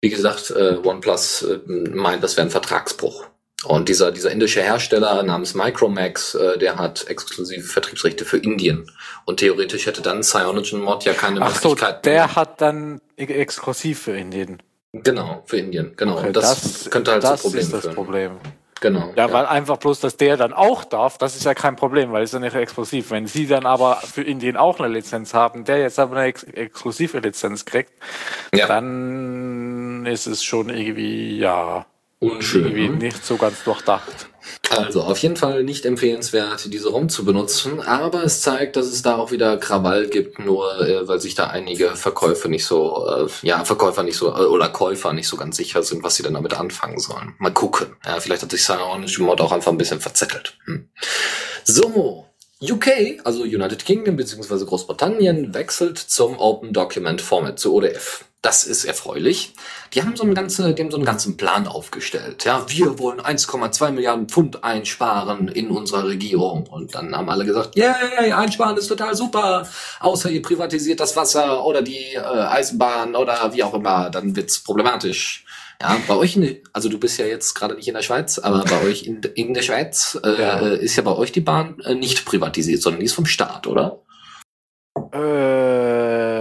[0.00, 3.26] Wie gesagt, äh, OnePlus äh, meint, das wäre ein Vertragsbruch.
[3.64, 8.90] Und dieser, dieser indische Hersteller namens Micromax, äh, der hat exklusive Vertriebsrechte für Indien.
[9.26, 11.96] Und theoretisch hätte dann Cyanogen Mod ja keine Ach Möglichkeit.
[11.96, 14.62] So, der hat dann exklusiv für Indien.
[14.92, 16.18] Genau, für Indien, genau.
[16.18, 17.94] Okay, das, das, könnte halt das zu Problemen ist das führen.
[17.94, 18.32] Problem.
[18.80, 19.12] Genau.
[19.14, 22.12] Ja, ja, weil einfach bloß, dass der dann auch darf, das ist ja kein Problem,
[22.12, 23.10] weil es ja nicht exklusiv.
[23.10, 26.44] Wenn sie dann aber für Indien auch eine Lizenz haben, der jetzt aber eine ex
[26.44, 27.92] exklusive Lizenz kriegt,
[28.54, 28.66] ja.
[28.66, 31.84] dann ist es schon irgendwie, ja,
[32.20, 32.66] unschön.
[32.66, 32.96] Irgendwie ne?
[32.96, 34.28] nicht so ganz durchdacht.
[34.70, 39.02] Also auf jeden Fall nicht empfehlenswert, diese ROM zu benutzen, aber es zeigt, dass es
[39.02, 43.28] da auch wieder Krawall gibt, nur äh, weil sich da einige Verkäufer nicht so, äh,
[43.42, 46.34] ja, Verkäufer nicht so, äh, oder Käufer nicht so ganz sicher sind, was sie denn
[46.34, 47.34] damit anfangen sollen.
[47.38, 47.96] Mal gucken.
[48.04, 50.56] Ja, vielleicht hat sich Cyanogen Mod auch einfach ein bisschen verzettelt.
[50.66, 50.88] Hm.
[51.64, 52.26] So,
[52.62, 54.64] UK, also United Kingdom bzw.
[54.64, 58.24] Großbritannien, wechselt zum Open Document Format, zu ODF.
[58.42, 59.52] Das ist erfreulich.
[59.92, 62.46] Die haben so einen ganzen, die haben so einen ganzen Plan aufgestellt.
[62.46, 66.66] Ja, wir wollen 1,2 Milliarden Pfund einsparen in unserer Regierung.
[66.66, 69.68] Und dann haben alle gesagt, yay, einsparen ist total super.
[70.00, 74.60] Außer ihr privatisiert das Wasser oder die äh, Eisenbahn oder wie auch immer, dann wird's
[74.60, 75.44] problematisch.
[75.82, 78.64] Ja, bei euch, in, also du bist ja jetzt gerade nicht in der Schweiz, aber
[78.64, 80.58] bei euch in, in der Schweiz äh, ja.
[80.58, 84.02] ist ja bei euch die Bahn äh, nicht privatisiert, sondern die ist vom Staat, oder?
[85.12, 86.39] Äh,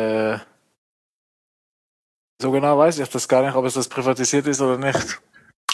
[2.42, 5.20] so genau weiß ich das gar nicht, ob es das privatisiert ist oder nicht.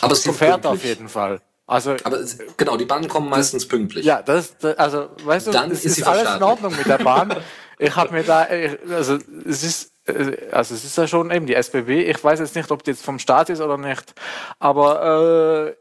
[0.01, 1.41] Aber es fährt auf jeden Fall.
[1.67, 2.19] Also, aber
[2.57, 4.05] genau, die Bahnen kommen meistens pünktlich.
[4.05, 6.99] Ja, das, das, also, weißt du, Dann es ist, ist alles in Ordnung mit der
[6.99, 7.35] Bahn.
[7.79, 8.47] ich habe mir da,
[8.91, 12.09] also es ist, äh, also es ist ja schon eben die SBB.
[12.09, 14.13] Ich weiß jetzt nicht, ob die jetzt vom Staat ist oder nicht,
[14.59, 15.75] aber äh,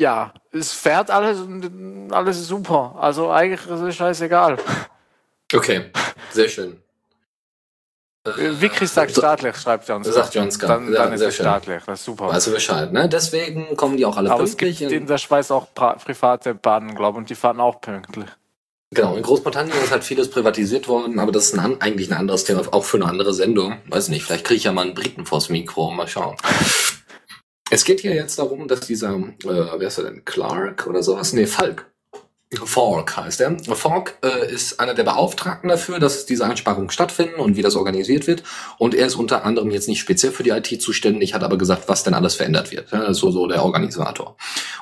[0.00, 2.94] ja, es fährt alles und alles ist super.
[3.00, 4.58] Also eigentlich ist es scheißegal.
[5.52, 5.90] Okay,
[6.30, 6.80] sehr schön.
[8.26, 10.12] Äh, Wiki sagt staatlich, schreibt Johnson.
[10.12, 10.68] Sagt Johnson.
[10.68, 12.28] Dann, ja, dann ist es staatlich, das ist super.
[12.28, 13.08] Weißt du Bescheid, ne?
[13.08, 14.74] Deswegen kommen die auch alle Aber pünktlich.
[14.74, 18.26] es gibt in der Schweiz auch private Bahnen, glaube ich, und die fahren auch pünktlich.
[18.94, 22.44] Genau, in Großbritannien ist halt vieles privatisiert worden, aber das ist ein, eigentlich ein anderes
[22.44, 23.78] Thema, auch für eine andere Sendung.
[23.88, 26.36] Weiß nicht, vielleicht kriege ich ja mal einen Briten vors Mikro, mal schauen.
[27.68, 31.32] Es geht hier jetzt darum, dass dieser, äh, wer ist er denn, Clark oder sowas?
[31.32, 31.90] Nee, Falk.
[32.54, 33.56] Falk heißt er.
[33.74, 38.28] Falk äh, ist einer der Beauftragten dafür, dass diese Einsparungen stattfinden und wie das organisiert
[38.28, 38.44] wird.
[38.78, 41.88] Und er ist unter anderem jetzt nicht speziell für die IT zuständig, hat aber gesagt,
[41.88, 42.92] was denn alles verändert wird.
[42.92, 44.36] Ja, so, so der Organisator.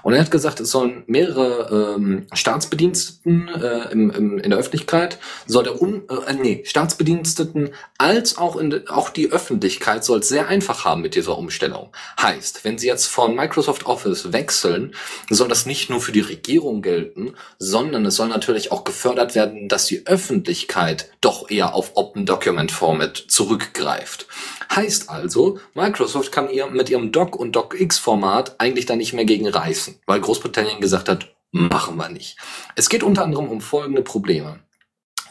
[0.05, 5.19] Und er hat gesagt, es sollen mehrere ähm, Staatsbediensteten äh, im, im, in der Öffentlichkeit,
[5.47, 10.47] soll der um, äh, nee, Staatsbediensteten als auch, in, auch die Öffentlichkeit soll es sehr
[10.47, 11.89] einfach haben mit dieser Umstellung.
[12.21, 14.95] Heißt, wenn sie jetzt von Microsoft Office wechseln,
[15.31, 19.69] soll das nicht nur für die Regierung gelten, sondern es soll natürlich auch gefördert werden,
[19.71, 24.27] dass die Öffentlichkeit doch eher auf Open Document Format zurückgreift.
[24.75, 29.25] Heißt also, Microsoft kann ihr mit ihrem Doc und DocX Format eigentlich da nicht mehr
[29.25, 32.37] gegen reißen, weil Großbritannien gesagt hat, machen wir nicht.
[32.75, 34.61] Es geht unter anderem um folgende Probleme.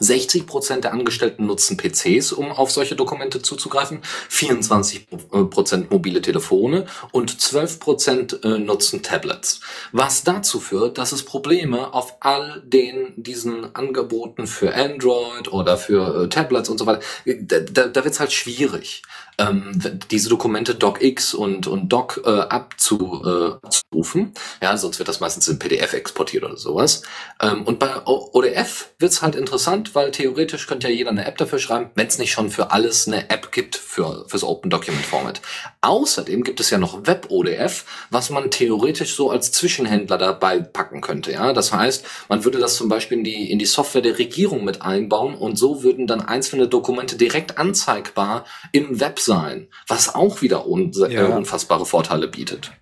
[0.00, 5.06] 60 Prozent der Angestellten nutzen PCs, um auf solche Dokumente zuzugreifen, 24
[5.50, 9.60] Prozent mobile Telefone und 12 Prozent äh, nutzen Tablets.
[9.92, 16.24] Was dazu führt, dass es Probleme auf all den diesen Angeboten für Android oder für
[16.24, 19.02] äh, Tablets und so weiter, da, da, da wird es halt schwierig
[19.38, 19.72] ähm,
[20.10, 24.32] diese Dokumente DocX und, und Doc äh, abzurufen.
[24.60, 27.02] Äh, ja, sonst wird das meistens in PDF exportiert oder sowas.
[27.40, 31.58] Ähm, und bei ODF wird's halt interessant, weil theoretisch könnte ja jeder eine App dafür
[31.58, 35.40] schreiben, wenn es nicht schon für alles eine App gibt für fürs Open Document Format.
[35.80, 41.32] Außerdem gibt es ja noch WebODF, was man theoretisch so als Zwischenhändler dabei packen könnte.
[41.32, 44.64] Ja, das heißt, man würde das zum Beispiel in die in die Software der Regierung
[44.64, 50.42] mit einbauen und so würden dann einzelne Dokumente direkt anzeigbar im Web sein, was auch
[50.42, 51.08] wieder un ja.
[51.08, 52.72] äh, unfassbare Vorteile bietet.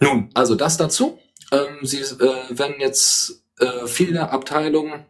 [0.00, 1.18] Nun, also das dazu.
[1.50, 5.06] Ähm, Sie äh, werden jetzt äh, viele Abteilungen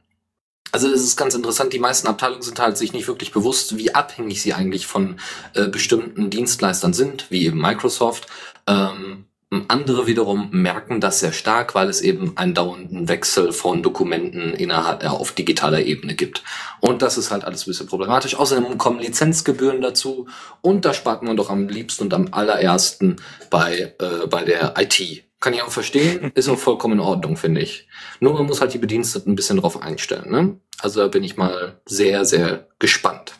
[0.73, 3.95] also es ist ganz interessant, die meisten Abteilungen sind halt sich nicht wirklich bewusst, wie
[3.95, 5.21] abhängig sie eigentlich von
[5.55, 8.27] äh, bestimmten Dienstleistern sind, wie eben Microsoft.
[8.67, 9.27] Ähm,
[9.69, 15.03] andere wiederum merken das sehr stark, weil es eben einen dauernden Wechsel von Dokumenten innerhalb
[15.03, 16.43] äh, auf digitaler Ebene gibt.
[16.81, 18.35] Und das ist halt alles ein bisschen problematisch.
[18.35, 20.27] Außerdem kommen Lizenzgebühren dazu
[20.63, 23.17] und da spart man doch am liebsten und am allerersten
[23.51, 25.25] bei, äh, bei der IT.
[25.41, 27.89] Kann ich auch verstehen, ist auch vollkommen in Ordnung, finde ich.
[28.21, 30.31] Nur man muss halt die Bediensteten ein bisschen drauf einstellen.
[30.31, 30.57] Ne?
[30.81, 33.35] Also da bin ich mal sehr, sehr gespannt.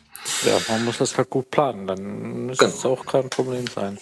[0.45, 2.71] Ja, man muss das halt gut planen, dann muss genau.
[2.71, 3.97] es auch kein Problem sein.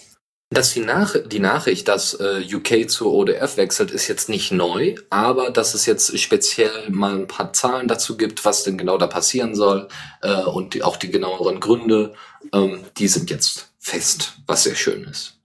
[0.53, 4.95] Dass die, Nach die Nachricht, dass äh, UK zur ODF wechselt, ist jetzt nicht neu,
[5.09, 9.07] aber dass es jetzt speziell mal ein paar Zahlen dazu gibt, was denn genau da
[9.07, 9.87] passieren soll
[10.21, 12.13] äh, und die, auch die genaueren Gründe,
[12.51, 15.37] ähm, die sind jetzt fest, was sehr schön ist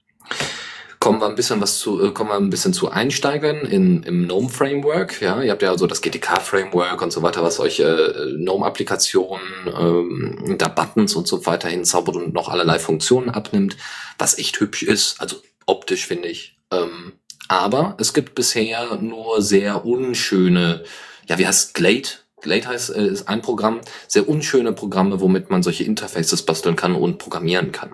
[1.07, 4.25] kommen wir ein bisschen was zu, äh, kommen wir ein bisschen zu Einsteigern in, im
[4.25, 5.23] GNOME Framework.
[5.23, 8.67] Ja, ihr habt ja so das GTK Framework und so weiter, was euch äh, GNOME
[8.67, 13.77] Applikationen, ähm, da Buttons und so weiter hinzaubert und noch allerlei Funktionen abnimmt,
[14.19, 16.59] was echt hübsch ist, also optisch finde ich.
[16.73, 17.13] Ähm,
[17.47, 20.83] aber es gibt bisher nur sehr unschöne,
[21.29, 22.09] ja, wie heißt Glade?
[22.47, 26.95] Glade heißt, äh, ist ein Programm, sehr unschöne Programme, womit man solche Interfaces basteln kann
[26.95, 27.91] und programmieren kann.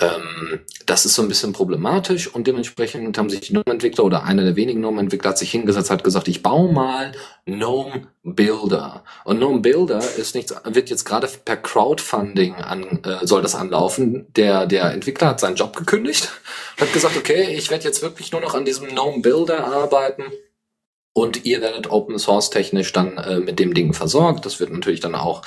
[0.00, 4.42] Ähm, das ist so ein bisschen problematisch und dementsprechend haben sich die GNOME-Entwickler oder einer
[4.42, 7.12] der wenigen GNOME-Entwickler hat sich hingesetzt, hat gesagt, ich baue mal
[7.44, 9.04] GNOME Builder.
[9.24, 14.26] Und GNOME Builder ist nichts, wird jetzt gerade per Crowdfunding an, äh, soll das anlaufen.
[14.36, 16.32] Der, der Entwickler hat seinen Job gekündigt,
[16.80, 20.24] hat gesagt, okay, ich werde jetzt wirklich nur noch an diesem GNOME Builder arbeiten
[21.12, 24.46] und ihr werdet Open Source technisch dann äh, mit dem Ding versorgt.
[24.46, 25.42] Das wird natürlich dann auch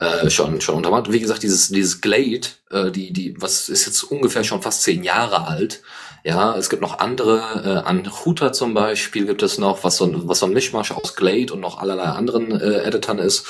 [0.00, 1.12] äh, schon schon untermacht.
[1.12, 5.04] Wie gesagt, dieses dieses Glade, äh, die die was ist jetzt ungefähr schon fast zehn
[5.04, 5.82] Jahre alt.
[6.24, 10.06] Ja, es gibt noch andere, äh, an Router zum Beispiel gibt es noch, was so
[10.06, 13.46] ein, was so ein Mischmasch aus Glade und noch allerlei anderen äh, Editoren ist.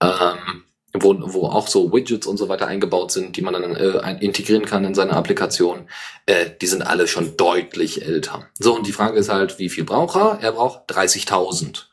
[0.00, 0.62] Ähm,
[0.98, 4.66] wo, wo auch so Widgets und so weiter eingebaut sind, die man dann äh, integrieren
[4.66, 5.88] kann in seine Applikation,
[6.26, 8.48] äh, die sind alle schon deutlich älter.
[8.58, 10.38] So, und die Frage ist halt, wie viel braucht er?
[10.40, 11.86] Er braucht 30.000.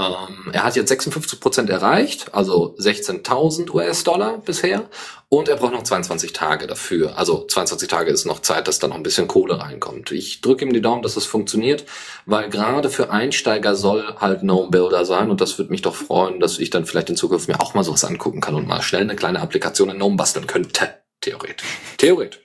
[0.00, 4.88] Ähm, er hat jetzt 56 Prozent erreicht, also 16.000 US-Dollar bisher.
[5.28, 7.16] Und er braucht noch 22 Tage dafür.
[7.16, 10.10] Also 22 Tage ist noch Zeit, dass da noch ein bisschen Kohle reinkommt.
[10.10, 11.84] Ich drücke ihm die Daumen, dass es das funktioniert,
[12.26, 15.30] weil gerade für Einsteiger soll halt Gnome Builder sein.
[15.30, 17.84] Und das würde mich doch freuen, dass ich dann vielleicht in Zukunft mir auch mal
[17.84, 20.88] sowas angucken kann und mal schnell eine kleine Applikation in Gnome basteln könnte.
[21.20, 21.68] Theoretisch.
[21.96, 22.40] Theoretisch.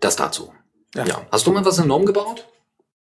[0.00, 0.52] Das dazu.
[0.96, 1.04] Ja.
[1.06, 1.26] ja.
[1.30, 2.44] Hast du mal was in Gnome gebaut?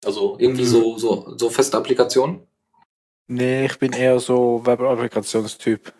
[0.05, 2.41] Also irgendwie so, so, so feste Applikationen?
[3.31, 5.93] Nee, ich bin eher so Web-Applikationstyp.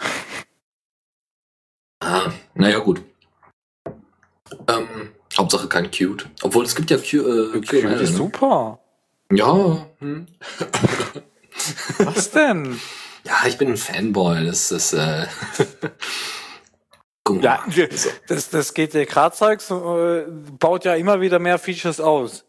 [2.00, 3.04] Ah, naja, gut.
[4.68, 6.28] Ähm, Hauptsache kein Cute.
[6.42, 8.18] Obwohl es gibt ja Q, äh, Cute ist ne?
[8.18, 8.80] super.
[9.32, 9.86] Ja.
[10.00, 10.26] Hm.
[12.00, 12.80] Was denn?
[13.26, 14.48] Ja, ich bin ein Fanboy.
[14.48, 15.28] Das ist äh
[17.42, 17.63] ja,
[18.28, 20.26] das, das GTK-Zeugs äh,
[20.60, 22.44] baut ja immer wieder mehr Features aus.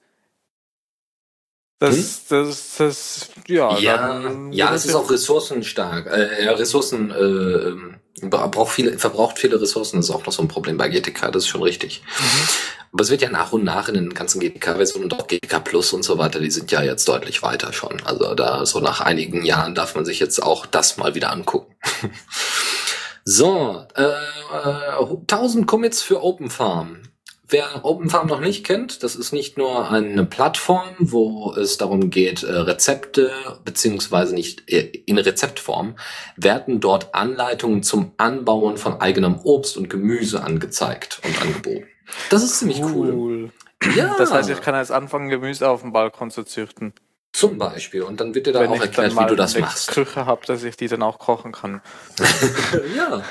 [1.80, 3.78] Das, das, das, ja.
[3.78, 6.06] Ja, ja es ist auch ressourcenstark.
[6.06, 10.48] Äh, ja, Ressourcen, äh, braucht viele, verbraucht viele Ressourcen, das ist auch noch so ein
[10.48, 12.02] Problem bei GTK, das ist schon richtig.
[12.18, 12.48] Mhm.
[12.92, 15.94] Aber es wird ja nach und nach in den ganzen GTK-Versionen und auch GTK Plus
[15.94, 18.02] und so weiter, die sind ja jetzt deutlich weiter schon.
[18.04, 21.76] Also da, so nach einigen Jahren darf man sich jetzt auch das mal wieder angucken.
[23.24, 27.02] so, äh, äh, 1000 Commits für Open Farm.
[27.50, 32.44] Wer OpenFarm noch nicht kennt, das ist nicht nur eine Plattform, wo es darum geht,
[32.44, 33.32] äh, Rezepte,
[33.64, 35.96] beziehungsweise nicht äh, in Rezeptform,
[36.36, 41.88] werden dort Anleitungen zum Anbauen von eigenem Obst und Gemüse angezeigt und angeboten.
[42.28, 43.12] Das ist ziemlich cool.
[43.12, 43.50] cool.
[43.96, 44.14] Ja.
[44.16, 46.92] Das heißt, ich kann jetzt anfangen, Gemüse auf dem Balkon zu züchten.
[47.32, 48.02] Zum Beispiel.
[48.02, 49.96] Und dann wird dir da Wenn auch erklärt, wie du das machst.
[49.96, 51.80] Wenn ich Küche habe, dass ich die dann auch kochen kann.
[52.96, 53.22] ja.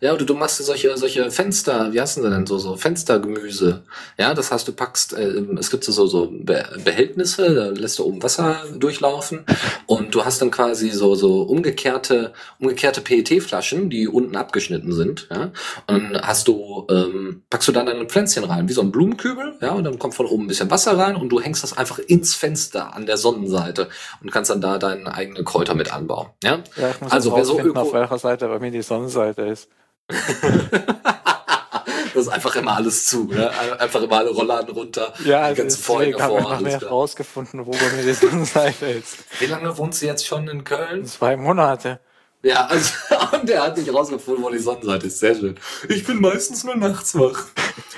[0.00, 3.82] Ja, oder du machst solche, solche Fenster, wie heißen sie denn so, so Fenstergemüse.
[4.16, 8.22] Ja, das heißt, du packst, äh, es gibt so, so Behältnisse, da lässt du oben
[8.22, 9.44] Wasser durchlaufen
[9.86, 15.50] und du hast dann quasi so, so umgekehrte, umgekehrte PET-Flaschen, die unten abgeschnitten sind, ja.
[15.88, 19.56] Und dann hast du, ähm, packst du dann deine Pflänzchen rein, wie so ein Blumenkübel,
[19.60, 21.98] ja, und dann kommt von oben ein bisschen Wasser rein und du hängst das einfach
[21.98, 23.88] ins Fenster an der Sonnenseite
[24.22, 26.60] und kannst dann da deine eigene Kräuter mit anbauen, ja.
[26.76, 29.68] ja ich muss also, wer so Öko auf welcher Seite bei mir die Sonnenseite ist.
[32.14, 33.50] das ist einfach immer alles zu, ne?
[33.78, 36.38] Einfach immer alle Rollladen runter, ja, die ganzen Vorhänge vor.
[36.38, 39.18] Ich habe noch mehr rausgefunden, wo bei mir die Sonnenseite ist.
[39.38, 41.04] Wie lange wohnst du jetzt schon in Köln?
[41.04, 42.00] Zwei Monate.
[42.42, 42.94] Ja, also,
[43.32, 45.20] und der hat nicht rausgefunden, wo die Sonnenseite ist.
[45.20, 45.58] Sehr schön.
[45.88, 47.46] Ich bin meistens nur nachts wach.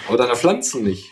[0.08, 1.10] Aber deine Pflanzen nicht.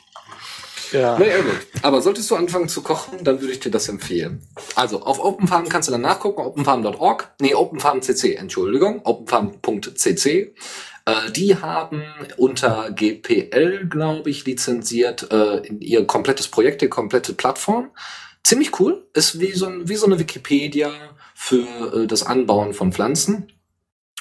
[0.92, 1.18] Ja.
[1.18, 1.66] Naja, gut.
[1.82, 4.42] Aber solltest du anfangen zu kochen, dann würde ich dir das empfehlen.
[4.74, 7.34] Also, auf OpenFarm kannst du dann nachgucken, openfarm.org.
[7.40, 10.26] Nee, openfarm.cc, Entschuldigung, openfarm.cc.
[11.08, 12.02] Äh, die haben
[12.36, 17.90] unter GPL, glaube ich, lizenziert äh, ihr komplettes Projekt, die komplette Plattform.
[18.44, 19.06] Ziemlich cool.
[19.14, 20.90] Ist wie so, ein, wie so eine Wikipedia
[21.34, 23.52] für äh, das Anbauen von Pflanzen.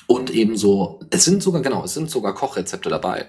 [0.07, 3.27] Und ebenso, es sind sogar, genau, es sind sogar Kochrezepte dabei.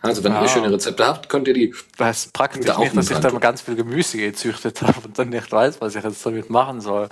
[0.00, 0.42] Also wenn ja.
[0.42, 1.74] ihr schöne Rezepte habt, könnt ihr die.
[1.98, 5.28] Das ist praktisch da nicht, dass ich da ganz viel Gemüse gezüchtet habe und dann
[5.28, 7.08] nicht weiß, was ich jetzt damit machen soll.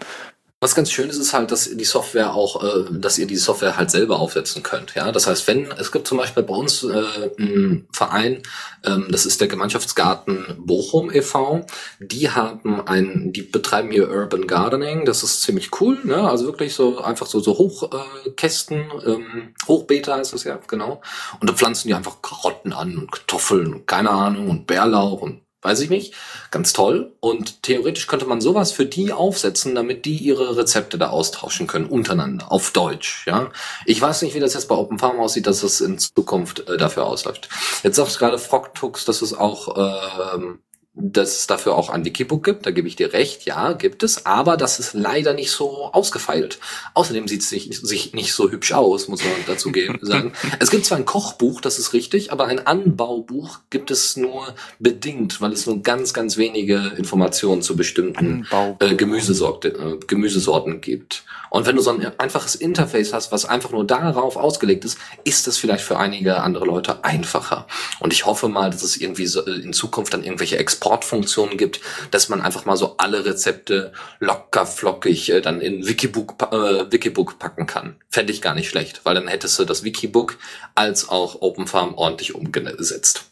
[0.63, 3.77] Was ganz schön ist, ist halt, dass die Software auch, äh, dass ihr die Software
[3.77, 4.95] halt selber aufsetzen könnt.
[4.95, 7.03] Ja, das heißt, wenn es gibt zum Beispiel bei uns äh,
[7.37, 8.45] einen Verein,
[8.85, 11.67] ähm, das ist der Gemeinschaftsgarten Bochum e.V.
[11.99, 15.05] Die haben ein, die betreiben hier Urban Gardening.
[15.05, 15.99] Das ist ziemlich cool.
[16.05, 16.31] Ne?
[16.31, 21.03] Also wirklich so einfach so so Hochkästen, äh, ähm, Hochbeete heißt es ja genau.
[21.41, 25.43] Und da pflanzen die einfach Karotten an und Kartoffeln und keine Ahnung und Bärlauch und
[25.63, 26.15] weiß ich nicht.
[26.51, 27.13] Ganz toll.
[27.21, 31.87] Und theoretisch könnte man sowas für die aufsetzen, damit die ihre Rezepte da austauschen können,
[31.87, 33.51] untereinander, auf Deutsch, ja.
[33.87, 36.77] Ich weiß nicht, wie das jetzt bei Open Farm aussieht, dass es in Zukunft äh,
[36.77, 37.49] dafür ausläuft.
[37.83, 40.59] Jetzt sagst du gerade Frogtux, dass es auch ähm,
[40.95, 44.27] dass es dafür auch ein Wikibook gibt, da gebe ich dir recht, ja, gibt es,
[44.27, 46.59] aber das ist leider nicht so ausgefeilt.
[46.93, 50.33] Außerdem sieht es sich, sich nicht so hübsch aus, muss man dazu sagen.
[50.59, 55.41] es gibt zwar ein Kochbuch, das ist richtig, aber ein Anbaubuch gibt es nur bedingt,
[55.41, 58.47] weil es nur ganz, ganz wenige Informationen zu bestimmten
[58.79, 61.25] äh, Gemüsesorten, äh, Gemüsesorten gibt.
[61.53, 65.47] Und wenn du so ein einfaches Interface hast, was einfach nur darauf ausgelegt ist, ist
[65.47, 67.67] das vielleicht für einige andere Leute einfacher.
[68.01, 71.81] Und ich hoffe mal, dass es irgendwie so äh, in Zukunft dann irgendwelche Exportfunktionen gibt,
[72.11, 77.39] dass man einfach mal so alle Rezepte locker flockig äh, dann in Wikibook, äh, Wikibook
[77.39, 77.97] packen kann.
[78.11, 80.39] Fände ich gar nicht schlecht, weil dann hättest du das Wikibook
[80.75, 83.27] als auch OpenFarm ordentlich umgesetzt.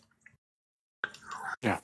[1.60, 1.80] Ja.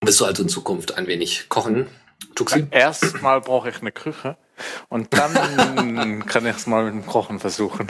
[0.00, 1.86] Bist du also in Zukunft ein wenig kochen,
[2.34, 2.66] Tuxi?
[2.70, 4.38] Erstmal brauche ich eine Küche.
[4.88, 7.86] Und dann kann ich es mal mit dem Kochen versuchen.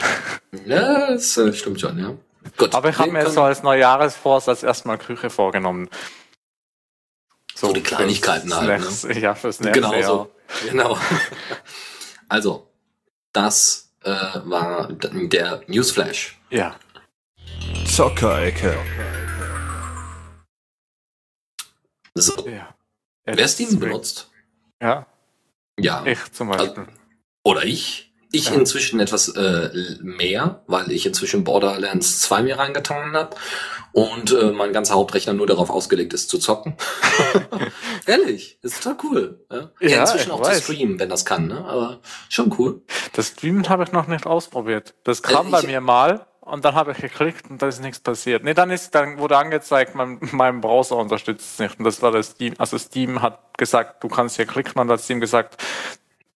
[0.65, 2.15] Ja, das äh, stimmt schon, ja.
[2.57, 2.75] Gut.
[2.75, 5.89] Aber ich habe mir so als Neujahresvorsatz als erstmal Küche vorgenommen.
[7.59, 9.03] So, so die Kleinigkeiten halt.
[9.03, 9.19] Ne?
[9.19, 10.31] Ja, fürs nächste genau So.
[10.69, 10.97] Genau.
[12.29, 12.71] also,
[13.33, 14.11] das äh,
[14.45, 16.39] war der Newsflash.
[16.51, 16.77] Ja.
[17.85, 18.77] Zockerecke.
[22.15, 22.47] So.
[22.47, 22.73] Ja.
[23.25, 24.31] Wer Steam benutzt?
[24.81, 25.05] Ja.
[25.77, 26.05] Ja.
[26.05, 26.69] Ich zum Beispiel.
[26.69, 26.85] Also,
[27.43, 28.08] oder ich.
[28.31, 28.55] Ich ja.
[28.55, 29.69] inzwischen etwas äh,
[30.01, 33.35] mehr, weil ich inzwischen Borderlands 2 mir reingetan habe
[33.91, 36.75] und äh, mein ganzer Hauptrechner nur darauf ausgelegt ist zu zocken.
[38.05, 39.45] Ehrlich, ist total cool.
[39.51, 40.57] Ja, ja inzwischen auch weiß.
[40.57, 41.65] zu streamen, wenn das kann, ne?
[41.65, 42.83] aber schon cool.
[43.13, 44.93] Das Streamen habe ich noch nicht ausprobiert.
[45.03, 47.99] Das kam äh, bei mir mal und dann habe ich geklickt und da ist nichts
[47.99, 48.43] passiert.
[48.43, 51.79] Nee, dann ist, dann wurde angezeigt, mein, mein Browser unterstützt es nicht.
[51.79, 52.53] Und das war das Steam.
[52.57, 55.61] Also Steam hat gesagt, du kannst hier klicken und hat Steam gesagt,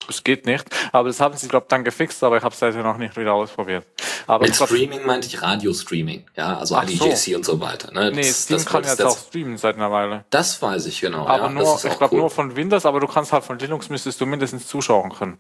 [0.10, 0.66] es geht nicht.
[0.92, 3.16] Aber das haben sie, glaube ich, dann gefixt, aber ich habe es seitdem noch nicht
[3.18, 3.86] wieder ausprobiert.
[4.28, 7.36] Aber Mit Streaming meinte ich Radio-Streaming, ja, also IDJC so.
[7.36, 7.92] und so weiter.
[7.92, 8.12] Ne?
[8.12, 10.26] Nee, das, Steam das, kann jetzt auch streamen seit einer Weile.
[10.30, 11.28] Das weiß ich genau.
[11.28, 12.22] Aber ja, nur, ich glaube cool.
[12.22, 15.40] nur von Windows, aber du kannst halt von Linux müsstest du mindestens zuschauen können.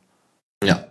[0.63, 0.85] Ja.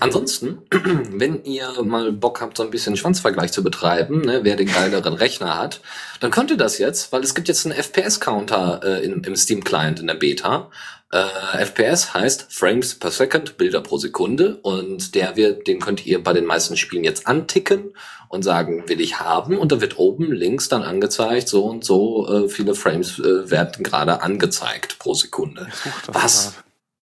[0.00, 4.68] Ansonsten, wenn ihr mal Bock habt, so ein bisschen Schwanzvergleich zu betreiben, ne, wer den
[4.68, 5.80] geileren Rechner hat,
[6.20, 10.06] dann könnt ihr das jetzt, weil es gibt jetzt einen FPS-Counter äh, im Steam-Client in
[10.06, 10.70] der Beta.
[11.10, 16.22] Äh, FPS heißt Frames per Second, Bilder pro Sekunde und der wird, den könnt ihr
[16.22, 17.94] bei den meisten Spielen jetzt anticken
[18.28, 22.28] und sagen, will ich haben und da wird oben links dann angezeigt, so und so
[22.28, 25.68] äh, viele Frames äh, werden gerade angezeigt pro Sekunde.
[26.08, 26.54] Was?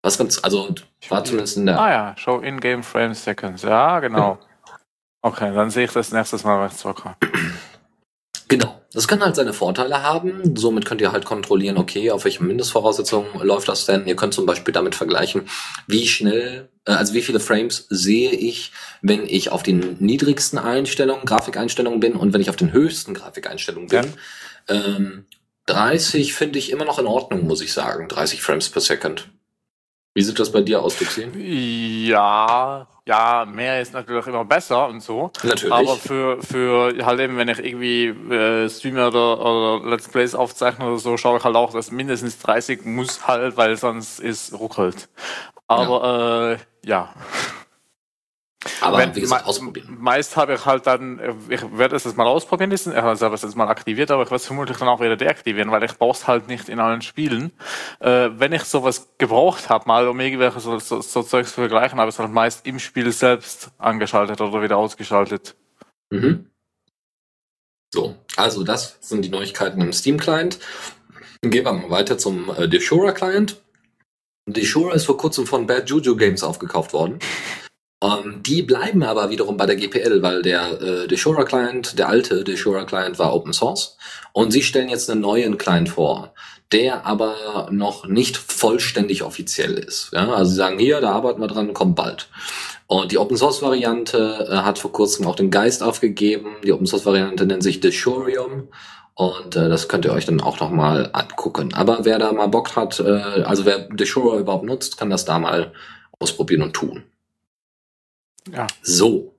[0.02, 0.74] Was ganz, also
[1.10, 1.80] war zumindest in der.
[1.80, 4.40] Ah ja, Show in-game Frames Seconds, ja genau.
[5.22, 7.18] Okay, dann sehe ich das nächstes Mal bei Zocker.
[8.48, 8.82] Genau.
[8.94, 10.56] Das kann halt seine Vorteile haben.
[10.58, 14.08] Somit könnt ihr halt kontrollieren, okay, auf welchen Mindestvoraussetzungen läuft das denn.
[14.08, 15.48] Ihr könnt zum Beispiel damit vergleichen,
[15.86, 18.72] wie schnell, äh, also wie viele Frames sehe ich,
[19.04, 23.90] wenn ich auf den niedrigsten Einstellungen, Grafikeinstellungen bin und wenn ich auf den höchsten Grafikeinstellungen
[23.90, 24.14] bin.
[24.68, 24.76] Ja.
[24.76, 25.26] Ähm,
[25.68, 28.08] 30 finde ich immer noch in Ordnung, muss ich sagen.
[28.08, 29.30] 30 Frames per Second.
[30.20, 31.30] Wie sieht das bei dir aus, Duxi?
[32.06, 35.32] Ja, ja, mehr ist natürlich immer besser und so.
[35.44, 35.72] Natürlich.
[35.72, 40.86] Aber für, für halt eben, wenn ich irgendwie äh, Streamer oder, oder Let's Plays aufzeichne
[40.86, 45.08] oder so, schaue ich halt auch, dass mindestens 30 muss halt, weil sonst ist ruckelt.
[45.70, 46.52] Aber ja.
[46.52, 47.14] Äh, ja.
[48.82, 49.98] Aber Wenn, wie gesagt, ausprobieren.
[50.02, 53.56] Meist habe ich halt dann, ich werde es jetzt mal ausprobieren ich habe es jetzt
[53.56, 56.28] mal aktiviert, aber ich werde es vermutlich dann auch wieder deaktivieren, weil ich brauche es
[56.28, 57.54] halt nicht in allen Spielen.
[58.00, 62.00] Äh, wenn ich sowas gebraucht habe, mal um irgendwelche so, so, so Zeugs zu vergleichen,
[62.00, 65.56] habe ich es halt meist im Spiel selbst angeschaltet oder wieder ausgeschaltet.
[66.10, 66.50] Mhm.
[67.94, 70.60] So, also das sind die Neuigkeiten im Steam-Client.
[71.42, 73.62] Gehen wir mal weiter zum äh, Deshura-Client.
[74.48, 77.20] Deshura ist vor kurzem von Bad Juju Games aufgekauft worden.
[78.02, 82.44] Ähm, die bleiben aber wiederum bei der GPL, weil der äh, Deshora Client, der alte
[82.44, 83.98] Deshora Client war Open Source
[84.32, 86.34] und sie stellen jetzt einen neuen Client vor,
[86.72, 90.12] der aber noch nicht vollständig offiziell ist.
[90.14, 90.32] Ja?
[90.32, 92.30] Also sie sagen hier, da arbeiten wir dran, kommt bald.
[92.88, 96.56] Und die Open Source Variante äh, hat vor kurzem auch den Geist aufgegeben.
[96.64, 98.70] Die Open Source Variante nennt sich Deshorium.
[99.14, 101.74] Und äh, das könnt ihr euch dann auch nochmal angucken.
[101.74, 105.38] Aber wer da mal Bock hat, äh, also wer Deshora überhaupt nutzt, kann das da
[105.38, 105.74] mal
[106.18, 107.04] ausprobieren und tun.
[108.54, 108.68] Ja.
[108.82, 109.36] So.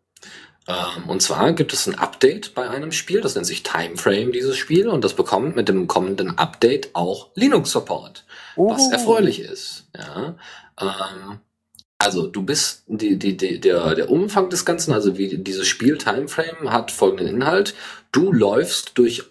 [0.67, 4.57] Ähm, und zwar gibt es ein Update bei einem Spiel, das nennt sich Timeframe, dieses
[4.57, 8.25] Spiel, und das bekommt mit dem kommenden Update auch Linux-Support,
[8.57, 8.71] oh.
[8.71, 9.87] was erfreulich ist.
[9.97, 10.37] Ja.
[10.81, 11.41] Ähm,
[11.99, 15.99] also du bist die, die, die, der, der Umfang des Ganzen, also wie dieses Spiel
[15.99, 17.75] Timeframe hat folgenden Inhalt.
[18.11, 19.25] Du läufst durch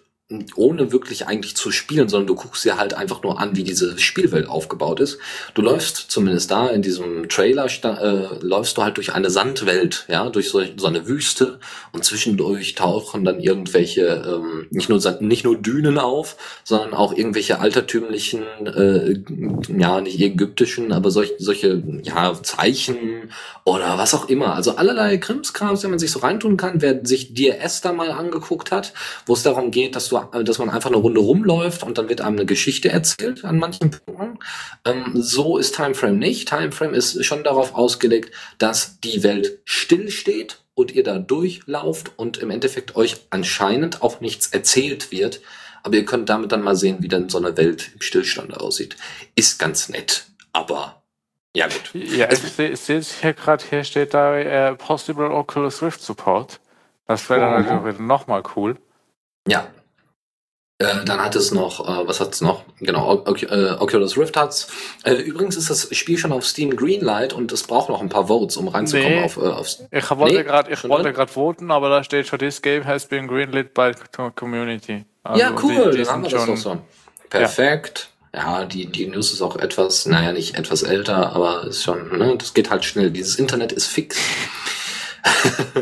[0.54, 3.98] ohne wirklich eigentlich zu spielen, sondern du guckst dir halt einfach nur an, wie diese
[3.98, 5.18] Spielwelt aufgebaut ist.
[5.54, 10.28] Du läufst zumindest da in diesem Trailer, äh, läufst du halt durch eine Sandwelt, ja,
[10.30, 11.58] durch so, so eine Wüste
[11.92, 17.58] und zwischendurch tauchen dann irgendwelche, ähm, nicht nur nicht nur Dünen auf, sondern auch irgendwelche
[17.58, 19.20] altertümlichen, äh,
[19.76, 23.32] ja, nicht ägyptischen, aber solch, solche, ja, Zeichen
[23.64, 24.54] oder was auch immer.
[24.54, 28.70] Also allerlei Krimskrams, wenn man sich so reintun kann, wer sich DRS da mal angeguckt
[28.70, 28.92] hat,
[29.26, 32.20] wo es darum geht, dass du dass man einfach eine Runde rumläuft und dann wird
[32.20, 34.38] einem eine Geschichte erzählt an manchen Punkten.
[34.84, 36.48] Ähm, so ist Timeframe nicht.
[36.48, 42.50] Timeframe ist schon darauf ausgelegt, dass die Welt stillsteht und ihr da durchlauft und im
[42.50, 45.40] Endeffekt euch anscheinend auch nichts erzählt wird.
[45.82, 48.96] Aber ihr könnt damit dann mal sehen, wie dann so eine Welt im Stillstand aussieht.
[49.34, 51.02] Ist ganz nett, aber
[51.56, 51.90] ja gut.
[51.94, 56.60] Ja, ich sehe hier gerade, hier steht da äh, Possible Oculus Rift Support.
[57.06, 57.72] Das wäre dann oh.
[57.72, 58.76] natürlich nochmal cool.
[59.48, 59.66] Ja,
[60.80, 62.64] äh, dann hat es noch, äh, was hat es noch?
[62.80, 64.68] genau, äh, Oculus Rift hat's.
[65.04, 68.28] Äh, übrigens ist das Spiel schon auf Steam Greenlight und es braucht noch ein paar
[68.28, 69.84] Votes, um reinzukommen nee, auf, äh, aufs.
[69.90, 73.04] Ich wollte nee, gerade, ich wollte gerade voten, aber da steht schon, this game has
[73.04, 73.92] been greenlit by
[74.34, 75.04] community.
[75.22, 76.78] Also ja, cool, die, die dann haben wir das doch so.
[77.28, 78.08] Perfekt.
[78.32, 78.60] Ja.
[78.60, 82.36] ja, die, die News ist auch etwas, naja, nicht etwas älter, aber ist schon, ne,
[82.38, 83.10] das geht halt schnell.
[83.10, 84.16] Dieses Internet ist fix.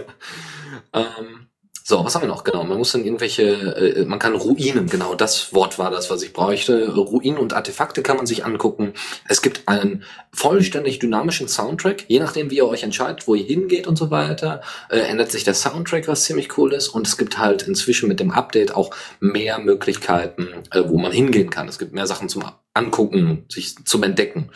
[0.92, 1.47] ähm,
[1.88, 2.44] so, was haben wir noch?
[2.44, 6.20] Genau, man muss dann irgendwelche, äh, man kann Ruinen, genau, das Wort war das, was
[6.20, 6.94] ich bräuchte.
[6.94, 8.92] Ruinen und Artefakte kann man sich angucken.
[9.26, 12.04] Es gibt einen vollständig dynamischen Soundtrack.
[12.06, 14.60] Je nachdem, wie ihr euch entscheidet, wo ihr hingeht und so weiter,
[14.90, 16.88] äh, ändert sich der Soundtrack, was ziemlich cool ist.
[16.88, 21.48] Und es gibt halt inzwischen mit dem Update auch mehr Möglichkeiten, äh, wo man hingehen
[21.48, 21.68] kann.
[21.68, 24.50] Es gibt mehr Sachen zum Angucken, sich zum Entdecken.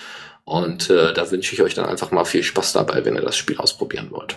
[0.44, 3.38] Und äh, da wünsche ich euch dann einfach mal viel Spaß dabei, wenn ihr das
[3.38, 4.36] Spiel ausprobieren wollt.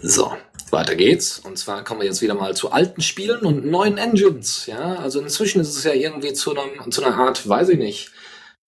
[0.00, 0.32] So,
[0.72, 1.38] weiter geht's.
[1.38, 4.66] Und zwar kommen wir jetzt wieder mal zu alten Spielen und neuen Engines.
[4.66, 8.10] Ja, also inzwischen ist es ja irgendwie zu, einem, zu einer Art, weiß ich nicht,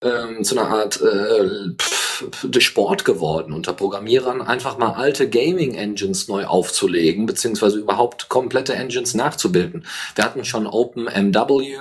[0.01, 2.11] ähm, zu einer Art äh, pff,
[2.59, 9.85] Sport geworden, unter Programmierern einfach mal alte Gaming-Engines neu aufzulegen, beziehungsweise überhaupt komplette Engines nachzubilden.
[10.15, 11.77] Wir hatten schon OpenMW,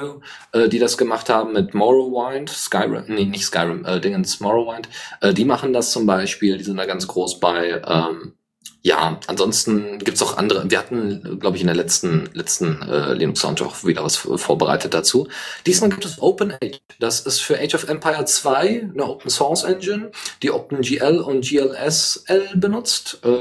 [0.52, 4.88] äh, die das gemacht haben mit Morrowind, Skyrim, nee, nicht Skyrim, äh, Dingens Morrowind.
[5.20, 7.82] Äh, die machen das zum Beispiel, die sind da ganz groß bei.
[7.86, 8.34] Ähm,
[8.82, 10.70] ja, ansonsten gibt's auch andere.
[10.70, 14.94] Wir hatten, glaube ich, in der letzten letzten äh, Linux Sound auch wieder was vorbereitet
[14.94, 15.28] dazu.
[15.66, 16.78] Diesmal gibt es OpenAge.
[16.98, 22.48] Das ist für Age of Empire 2 eine Open Source Engine, die OpenGL und GLSL
[22.54, 23.18] benutzt.
[23.22, 23.36] Äh,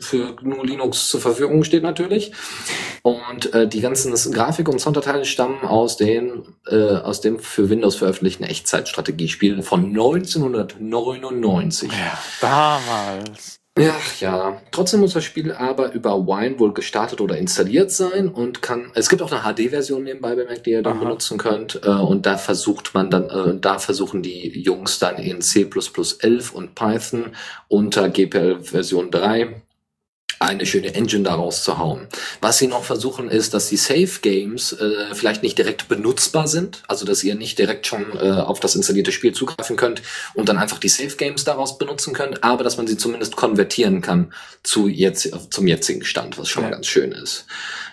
[0.00, 2.32] für GNU Linux zur Verfügung steht natürlich.
[3.00, 7.96] Und äh, die ganzen Grafik- und Sounddateien stammen aus den äh, aus dem für Windows
[7.96, 11.90] veröffentlichten Echtzeitstrategiespielen von 1999.
[11.90, 13.56] Ja, damals.
[13.78, 14.62] Ja, ja.
[14.70, 18.90] Trotzdem muss das Spiel aber über Wine wohl gestartet oder installiert sein und kann.
[18.94, 21.04] Es gibt auch eine HD-Version nebenbei bemerkt, die ihr dann Aha.
[21.04, 21.80] benutzen könnt.
[21.84, 26.52] Äh, und da versucht man dann, äh, da versuchen die Jungs dann in C 11
[26.52, 27.32] und Python
[27.68, 29.62] unter GPL Version 3
[30.38, 32.06] eine schöne Engine daraus zu hauen.
[32.40, 36.82] Was sie noch versuchen ist, dass die Safe Games äh, vielleicht nicht direkt benutzbar sind,
[36.88, 40.02] also dass ihr nicht direkt schon äh, auf das installierte Spiel zugreifen könnt
[40.34, 44.02] und dann einfach die Safe Games daraus benutzen könnt, aber dass man sie zumindest konvertieren
[44.02, 44.32] kann
[44.62, 46.70] zu jetzt zum jetzigen Stand, was schon ja.
[46.70, 47.46] ganz schön ist.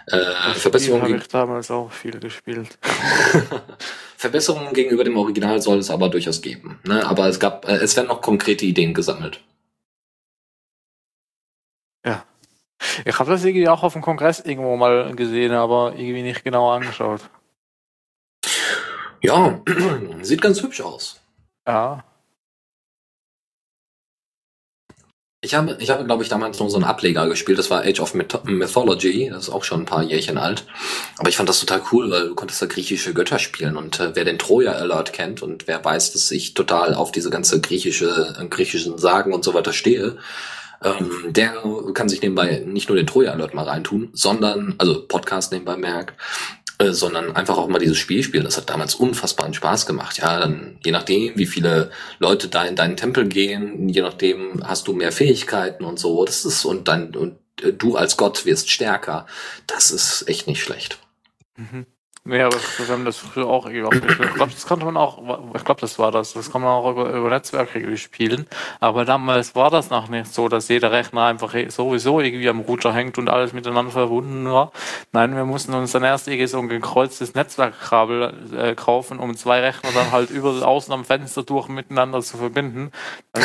[0.07, 2.77] Äh, Verbesserungen habe ich damals auch viel gespielt.
[4.17, 6.79] Verbesserungen gegenüber dem Original soll es aber durchaus geben.
[6.83, 7.05] Ne?
[7.05, 9.39] Aber es gab, äh, es werden noch konkrete Ideen gesammelt.
[12.05, 12.25] Ja.
[13.05, 16.71] Ich habe das irgendwie auch auf dem Kongress irgendwo mal gesehen, aber irgendwie nicht genau
[16.71, 17.21] angeschaut.
[19.21, 19.61] Ja,
[20.21, 21.21] sieht ganz hübsch aus.
[21.67, 22.03] Ja.
[25.45, 27.59] Ich habe, ich habe, glaube ich, damals noch so einen Ableger gespielt.
[27.59, 29.29] Das war Age of Mythology.
[29.29, 30.65] Das ist auch schon ein paar Jährchen alt.
[31.17, 33.75] Aber ich fand das total cool, weil du konntest da griechische Götter spielen.
[33.75, 37.29] Und äh, wer den Troja Alert kennt und wer weiß, dass ich total auf diese
[37.29, 40.17] ganze griechische, griechischen Sagen und so weiter stehe,
[40.83, 41.63] ähm, der
[41.93, 46.15] kann sich nebenbei nicht nur den Troja-Alert mal reintun, sondern, also Podcast nebenbei merkt,
[46.79, 48.43] äh, sondern einfach auch mal dieses Spiel spielen.
[48.43, 50.17] Das hat damals unfassbaren Spaß gemacht.
[50.17, 54.87] Ja, dann je nachdem, wie viele Leute da in deinen Tempel gehen, je nachdem hast
[54.87, 56.25] du mehr Fähigkeiten und so.
[56.25, 59.27] Das ist und dann und äh, du als Gott wirst stärker.
[59.67, 60.99] Das ist echt nicht schlecht.
[61.55, 61.85] Mhm.
[62.25, 65.17] Nee, aber wir haben das früher auch irgendwie Ich glaube, das konnte man auch,
[65.55, 66.31] ich glaube, das war das.
[66.31, 68.47] Das kann man auch über, über Netzwerke irgendwie spielen.
[68.79, 72.93] Aber damals war das noch nicht so, dass jeder Rechner einfach sowieso irgendwie am Router
[72.93, 74.71] hängt und alles miteinander verbunden war.
[75.11, 79.59] Nein, wir mussten uns dann erst irgendwie so ein gekreuztes Netzwerkkabel äh, kaufen, um zwei
[79.59, 82.91] Rechner dann halt über außen am Fenster durch miteinander zu verbinden.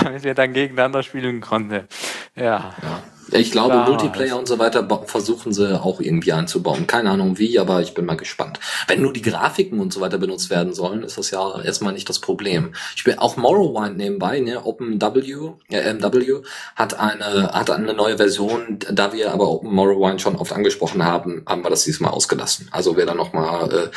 [0.00, 1.88] damit wir dann gegeneinander spielen konnten.
[2.36, 2.44] Ja.
[2.44, 3.02] ja.
[3.32, 6.86] Ich glaube, Klar, Multiplayer und so weiter versuchen sie auch irgendwie einzubauen.
[6.86, 8.60] Keine Ahnung wie, aber ich bin mal gespannt.
[8.88, 12.08] Wenn nur die Grafiken und so weiter benutzt werden sollen, ist das ja erstmal nicht
[12.08, 12.74] das Problem.
[12.94, 14.64] Ich bin auch Morrowind nebenbei, ne?
[14.64, 16.42] OpenW, äh, MW
[16.76, 21.42] hat eine, hat eine neue Version, da wir aber Open Morrowind schon oft angesprochen haben,
[21.46, 22.68] haben wir das diesmal ausgelassen.
[22.70, 23.90] Also wer da nochmal, äh,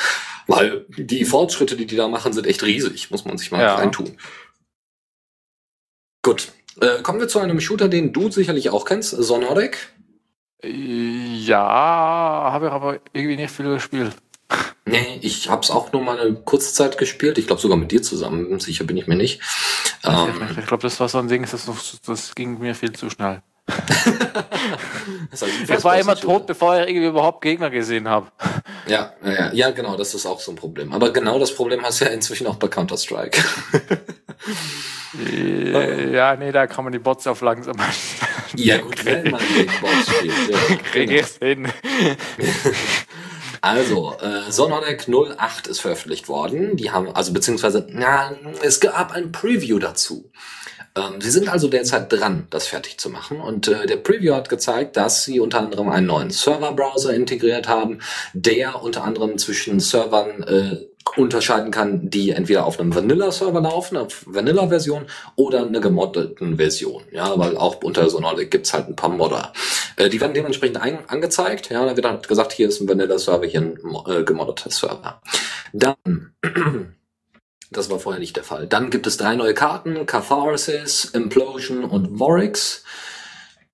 [0.47, 3.75] weil die Fortschritte, die die da machen, sind echt riesig, muss man sich mal ja.
[3.75, 4.17] reintun.
[6.23, 9.78] Gut, äh, kommen wir zu einem Shooter, den du sicherlich auch kennst, Sonodec.
[10.63, 11.57] Ja,
[12.51, 14.13] habe ich aber irgendwie nicht viel gespielt.
[14.88, 17.39] Nee, ich habe es auch nur mal eine kurze Zeit gespielt.
[17.39, 18.59] Ich glaube sogar mit dir zusammen.
[18.59, 19.41] Sicher bin ich mir nicht.
[20.03, 21.67] Ähm, ich glaube, das war so ein Ding, das,
[22.05, 23.41] das ging mir viel zu schnell.
[25.34, 28.28] ich war immer tot, bevor ich irgendwie überhaupt Gegner gesehen habe.
[28.88, 30.93] Ja, ja, ja, genau, das ist auch so ein Problem.
[30.93, 33.43] Aber genau das Problem hast du ja inzwischen auch bei Counter-Strike.
[36.11, 37.76] Ja, nee, da kann man die Bots auf langsam.
[38.55, 40.49] ja, gut, wenn man gegen Bots spielt.
[40.49, 40.57] Ja,
[40.91, 41.20] Kriege genau.
[41.20, 41.68] ich's hin.
[43.61, 46.78] Also, äh, Sonodec 08 ist veröffentlicht worden.
[46.78, 50.30] Die haben, also beziehungsweise, na, es gab ein Preview dazu.
[50.95, 53.41] Ähm, sie sind also derzeit dran, das fertig zu machen.
[53.41, 58.01] Und äh, der Preview hat gezeigt, dass sie unter anderem einen neuen Server-Browser integriert haben,
[58.34, 64.23] der unter anderem zwischen Servern äh, unterscheiden kann, die entweder auf einem Vanilla-Server laufen, auf
[64.25, 67.03] Vanilla-Version oder eine gemoddeten Version.
[67.11, 69.53] Ja, weil auch unter Sonolic gibt's halt ein paar Modder.
[69.95, 71.69] Äh, die werden dementsprechend ein, angezeigt.
[71.69, 75.21] Ja, da wird halt gesagt, hier ist ein Vanilla-Server, hier ein äh, gemoddeter Server.
[75.73, 75.95] Dann
[77.71, 78.67] Das war vorher nicht der Fall.
[78.67, 82.83] Dann gibt es drei neue Karten, Catharsis, Implosion und Vorix.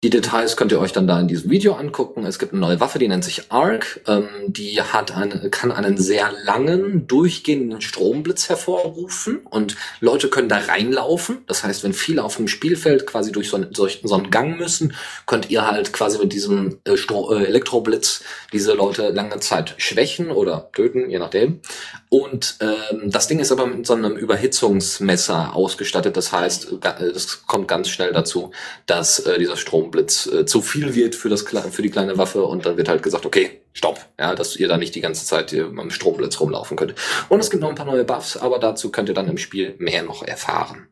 [0.03, 2.25] Die Details könnt ihr euch dann da in diesem Video angucken.
[2.25, 4.01] Es gibt eine neue Waffe, die nennt sich Arc.
[4.07, 10.57] Ähm, die hat eine, kann einen sehr langen, durchgehenden Stromblitz hervorrufen und Leute können da
[10.57, 11.43] reinlaufen.
[11.45, 14.57] Das heißt, wenn viele auf dem Spielfeld quasi durch so, einen, durch so einen Gang
[14.57, 14.95] müssen,
[15.27, 20.71] könnt ihr halt quasi mit diesem äh, äh, Elektroblitz diese Leute lange Zeit schwächen oder
[20.73, 21.61] töten, je nachdem.
[22.09, 26.17] Und ähm, das Ding ist aber mit so einem Überhitzungsmesser ausgestattet.
[26.17, 26.69] Das heißt,
[27.15, 28.49] es kommt ganz schnell dazu,
[28.87, 32.43] dass äh, dieser Strom Blitz äh, zu viel wird für, das, für die kleine Waffe
[32.43, 35.51] und dann wird halt gesagt, okay, stopp, ja, dass ihr da nicht die ganze Zeit
[35.51, 36.95] hier am Stromblitz rumlaufen könnt.
[37.29, 39.75] Und es gibt noch ein paar neue Buffs, aber dazu könnt ihr dann im Spiel
[39.77, 40.87] mehr noch erfahren.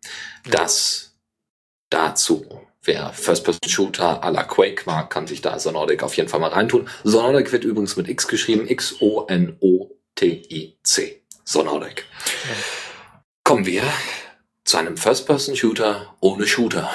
[0.50, 1.16] Das
[1.90, 2.46] dazu.
[2.82, 6.88] Wer First-Person-Shooter à la Quake mag, kann sich da Sonodic auf jeden Fall mal reintun.
[7.04, 9.60] Sonodic wird übrigens mit X geschrieben, X-O-N-O-T-I-C.
[11.44, 12.06] Sonodic.
[12.46, 12.56] Ja.
[13.44, 13.84] Kommen wir
[14.70, 16.92] zu einem First-Person-Shooter ohne Shooter.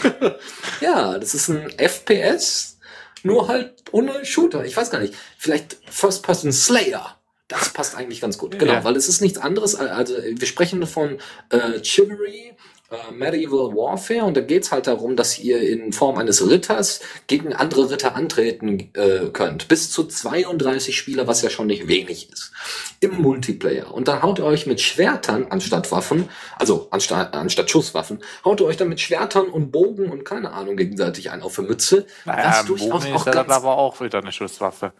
[0.80, 2.78] ja, das ist ein FPS,
[3.22, 4.64] nur halt ohne Shooter.
[4.64, 5.14] Ich weiß gar nicht.
[5.38, 7.16] Vielleicht First-Person-Slayer.
[7.46, 8.58] Das passt eigentlich ganz gut.
[8.58, 8.82] Genau, ja.
[8.82, 9.76] weil es ist nichts anderes.
[9.76, 11.18] Also wir sprechen von
[11.50, 12.56] äh, Chivalry
[12.90, 17.52] äh, Medieval Warfare und da geht's halt darum, dass ihr in Form eines Ritters gegen
[17.52, 19.66] andere Ritter antreten äh, könnt.
[19.66, 22.52] Bis zu 32 Spieler, was ja schon nicht wenig ist.
[23.00, 23.92] Im Multiplayer.
[23.92, 28.66] Und dann haut ihr euch mit Schwertern anstatt Waffen, also anstatt, anstatt Schusswaffen, haut ihr
[28.66, 32.06] euch dann mit Schwertern und Bogen und keine Ahnung gegenseitig ein auf der Mütze.
[32.24, 34.92] Naja, was durchaus Bogen auch ist ganz, aber auch wieder eine Schusswaffe.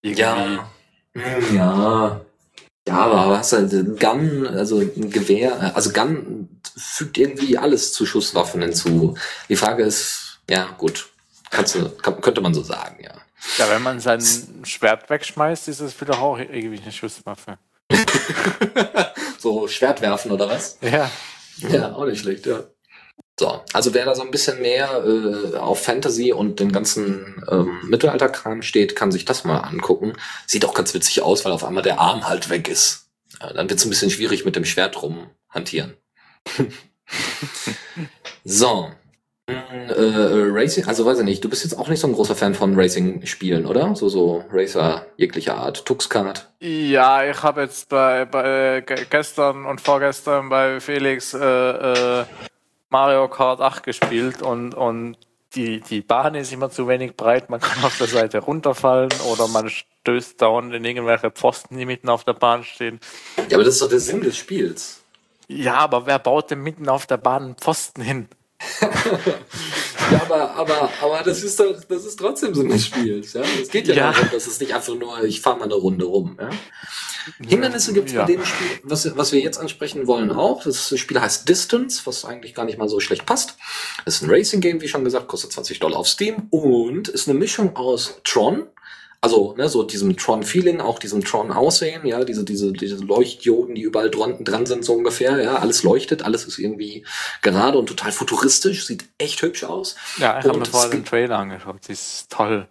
[0.00, 0.22] Irgendwie.
[0.22, 0.68] Ja.
[1.52, 2.20] Ja.
[2.86, 8.06] Ja, aber hast halt ein Gun, also ein Gewehr, also Gun fügt irgendwie alles zu
[8.06, 9.16] Schusswaffen hinzu.
[9.48, 11.08] Die Frage ist, ja, gut,
[11.50, 13.12] kannst du, kann, könnte man so sagen, ja.
[13.58, 14.20] Ja, wenn man sein
[14.64, 17.58] Schwert wegschmeißt, ist es wieder auch irgendwie eine Schusswaffe.
[19.38, 20.78] so Schwert werfen oder was?
[20.80, 21.10] Ja.
[21.58, 22.64] Ja, auch nicht schlecht, ja.
[23.40, 27.80] So, also wer da so ein bisschen mehr äh, auf Fantasy und den ganzen ähm,
[27.88, 30.12] Mittelalterkram steht, kann sich das mal angucken.
[30.46, 33.08] Sieht auch ganz witzig aus, weil auf einmal der Arm halt weg ist.
[33.40, 35.96] Ja, dann wird es ein bisschen schwierig mit dem Schwert rumhantieren.
[38.44, 38.90] so.
[39.48, 42.54] Äh, Racing, also weiß ich nicht, du bist jetzt auch nicht so ein großer Fan
[42.54, 43.96] von Racing-Spielen, oder?
[43.96, 46.52] So, so Racer jeglicher Art, Tuxkart.
[46.60, 52.24] Ja, ich habe jetzt bei, bei gestern und vorgestern bei Felix äh, äh,
[52.92, 55.16] Mario Kart 8 gespielt und, und
[55.54, 59.48] die, die Bahn ist immer zu wenig breit, man kann auf der Seite runterfallen oder
[59.48, 63.00] man stößt dauernd in irgendwelche Pfosten, die mitten auf der Bahn stehen.
[63.48, 65.00] Ja, aber das ist doch der Sinn des Spiels.
[65.48, 68.28] Ja, aber wer baut denn mitten auf der Bahn einen Pfosten hin?
[70.12, 73.42] ja, aber, aber, aber das ist doch, das ist trotzdem Sinn des Spiels, ja.
[73.60, 74.12] Es geht ja, ja.
[74.12, 76.50] darum, dass es nicht einfach nur, ich fahre mal eine Runde rum, ja.
[77.46, 78.24] Hindernisse gibt es ja.
[78.24, 80.64] bei dem Spiel, was, was wir jetzt ansprechen wollen, auch.
[80.64, 83.56] Das Spiel heißt Distance, was eigentlich gar nicht mal so schlecht passt.
[84.04, 87.38] Es ist ein Racing-Game, wie schon gesagt, kostet 20 Dollar auf Steam und ist eine
[87.38, 88.66] Mischung aus Tron,
[89.22, 94.10] also ne, so diesem Tron-Feeling, auch diesem Tron-Aussehen, ja, diese, diese, diese Leuchtdioden, die überall
[94.10, 97.06] dran, dran sind, so ungefähr, ja, alles leuchtet, alles ist irgendwie
[97.40, 99.94] gerade und total futuristisch, sieht echt hübsch aus.
[100.18, 102.66] Ja, ich habe mir vorher den Trailer angeschaut, sie ist toll.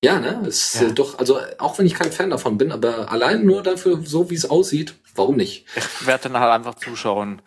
[0.00, 0.44] Ja, ne?
[0.46, 0.90] Ist ja.
[0.90, 4.36] doch, also auch wenn ich kein Fan davon bin, aber allein nur dafür, so wie
[4.36, 5.66] es aussieht, warum nicht?
[5.74, 7.42] Ich werde dann halt einfach zuschauen.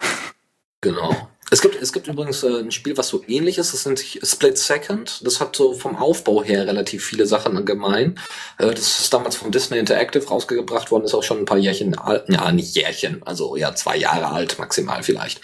[0.82, 1.30] Genau.
[1.54, 4.22] Es gibt, es gibt übrigens äh, ein Spiel, was so ähnlich ist, das nennt sich
[4.24, 5.20] Split Second.
[5.26, 8.18] Das hat so vom Aufbau her relativ viele Sachen gemein.
[8.58, 11.99] Äh, das ist damals von Disney Interactive rausgebracht worden, ist auch schon ein paar Jährchen
[11.99, 15.41] alt, ja, nicht Jährchen, also ja, zwei Jahre alt maximal vielleicht.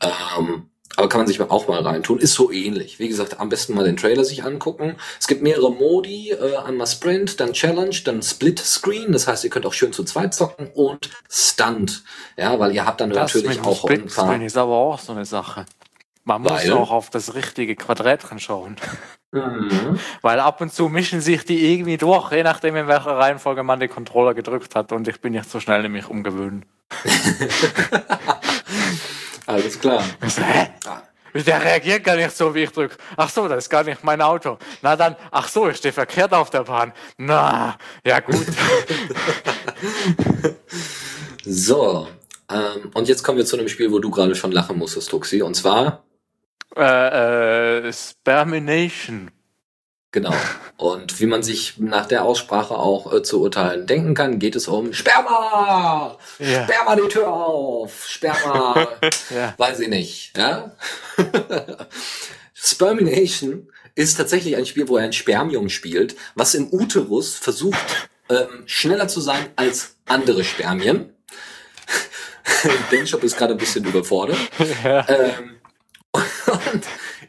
[0.00, 2.18] Ähm, aber kann man sich auch mal reintun.
[2.18, 2.98] Ist so ähnlich.
[2.98, 4.96] Wie gesagt, am besten mal den Trailer sich angucken.
[5.18, 9.12] Es gibt mehrere Modi, äh, einmal Sprint, dann Challenge, dann Split Screen.
[9.12, 12.02] Das heißt, ihr könnt auch schön zu zweit zocken und Stunt.
[12.36, 14.10] Ja, weil ihr habt dann das natürlich auch Split.
[14.10, 15.64] Screen ist aber auch so eine Sache.
[16.24, 16.72] Man muss weil?
[16.72, 18.76] auch auf das richtige Quadrätchen schauen.
[19.32, 19.98] Mhm.
[20.22, 23.80] Weil ab und zu mischen sich die irgendwie durch, je nachdem in welcher Reihenfolge man
[23.80, 26.66] den Controller gedrückt hat und ich bin nicht so schnell nämlich umgewöhnen.
[29.50, 30.04] Alles klar.
[30.36, 30.68] Hä?
[31.34, 32.96] der reagiert gar nicht so, wie ich drücke.
[33.16, 34.58] Ach so, das ist gar nicht mein Auto.
[34.80, 36.92] Na dann, ach so, ich stehe verkehrt auf der Bahn.
[37.18, 38.46] Na, ja gut.
[41.44, 42.06] so,
[42.48, 45.42] ähm, und jetzt kommen wir zu einem Spiel, wo du gerade schon lachen musstest, Tuxi,
[45.42, 46.04] und zwar?
[46.76, 49.32] Äh, äh, Spermination.
[50.12, 50.34] Genau.
[50.76, 54.66] Und wie man sich nach der Aussprache auch äh, zu urteilen denken kann, geht es
[54.66, 56.18] um Sperma!
[56.40, 56.64] Ja.
[56.64, 58.06] Sperma die Tür auf!
[58.08, 58.88] Sperma!
[59.30, 59.54] ja.
[59.56, 60.36] Weiß ich nicht.
[60.36, 60.74] Ja?
[62.54, 68.64] Spermination ist tatsächlich ein Spiel, wo er ein Spermium spielt, was im Uterus versucht, ähm,
[68.66, 71.14] schneller zu sein als andere Spermien.
[72.90, 74.38] Denshop ist gerade ein bisschen überfordert.
[74.82, 75.08] Ja.
[75.08, 75.60] Ähm,
[76.12, 76.82] und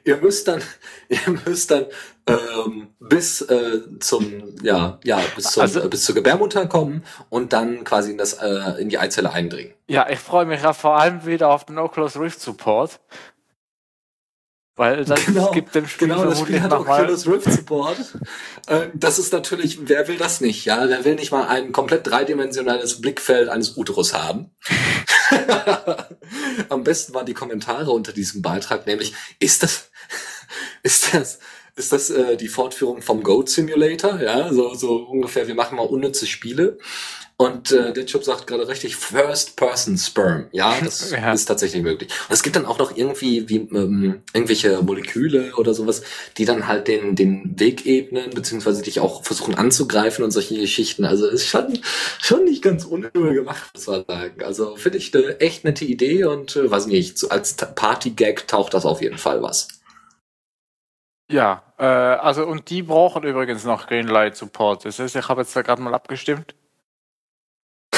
[0.04, 0.64] ihr müsst dann,
[1.10, 1.86] ihr müsst dann
[2.32, 7.84] ähm, bis äh, zum, ja, ja, bis, zum, also, bis zur Gebärmutter kommen und dann
[7.84, 9.74] quasi in, das, äh, in die Eizelle eindringen.
[9.88, 13.00] Ja, ich freue mich ja vor allem wieder auf den Oculus Rift Support.
[14.76, 17.98] Weil das genau, gibt dem Spiel genau, das Spiel hat Oculus Rift Support.
[18.68, 20.66] äh, das ist natürlich, wer will das nicht?
[20.66, 24.56] Ja, wer will nicht mal ein komplett dreidimensionales Blickfeld eines Uterus haben?
[26.70, 29.92] Am besten waren die Kommentare unter diesem Beitrag, nämlich ist das,
[30.84, 31.40] ist das,
[31.76, 34.22] ist das äh, die Fortführung vom Goat Simulator?
[34.22, 35.48] Ja, so, so ungefähr.
[35.48, 36.78] Wir machen mal unnütze Spiele.
[37.42, 40.50] Und äh, der Chip sagt gerade richtig First-Person-Sperm.
[40.52, 41.34] Ja, das ja.
[41.34, 42.12] ist tatsächlich möglich.
[42.30, 46.04] Und es gibt dann auch noch irgendwie wie ähm, irgendwelche Moleküle oder sowas,
[46.38, 51.04] die dann halt den den Weg ebnen beziehungsweise dich auch versuchen anzugreifen und solche Geschichten.
[51.04, 51.80] Also ist schon
[52.20, 54.44] schon nicht ganz unübel gemacht, muss man sagen.
[54.44, 58.86] Also finde ich eine echt nette Idee und äh, weiß nicht, als Party-Gag taucht das
[58.86, 59.81] auf jeden Fall was.
[61.32, 64.84] Ja, äh, also und die brauchen übrigens noch Greenlight Support.
[64.86, 66.56] Das heißt, ich habe jetzt da gerade mal abgestimmt.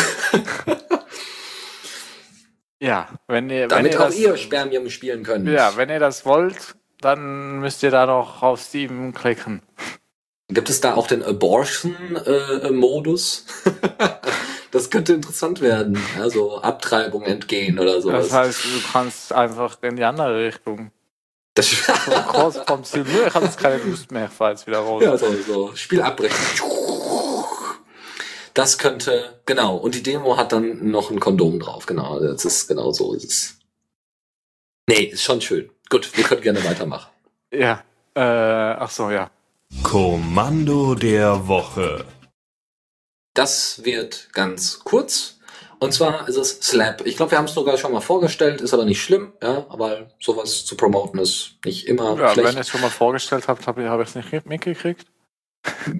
[2.79, 3.67] ja, wenn ihr.
[3.67, 5.49] Damit wenn ihr auch das, ihr Spermium spielen könnt.
[5.49, 9.61] Ja, wenn ihr das wollt, dann müsst ihr da noch auf Steam klicken.
[10.49, 13.45] Gibt es da auch den Abortion-Modus?
[13.65, 13.71] Äh,
[14.71, 15.97] das könnte interessant werden.
[16.19, 18.11] Also Abtreibung entgehen oder so.
[18.11, 20.91] Das heißt, du kannst einfach in die andere Richtung.
[21.55, 23.05] Das so, raus vom Ziel.
[23.27, 25.03] Ich habe jetzt keine Lust mehr, falls wieder raus.
[25.03, 25.75] Ja, so, so.
[25.75, 26.35] Spiel abbrechen.
[28.55, 29.77] Das könnte, genau.
[29.77, 32.19] Und die Demo hat dann noch ein Kondom drauf, genau.
[32.19, 33.59] Das ist genau so ist es.
[34.87, 35.69] Nee, ist schon schön.
[35.89, 37.11] Gut, wir können gerne weitermachen.
[37.51, 37.83] Ja,
[38.15, 39.29] äh, ach so, ja.
[39.81, 42.05] Kommando der Woche.
[43.33, 45.39] Das wird ganz kurz.
[45.83, 47.05] Und zwar ist es Slap.
[47.05, 50.07] Ich glaube, wir haben es sogar schon mal vorgestellt, ist aber nicht schlimm, ja, aber
[50.17, 52.47] sowas zu promoten ist nicht immer ja, schlecht.
[52.47, 55.05] Wenn ihr es schon mal vorgestellt habt, habe ich es nicht mitgekriegt.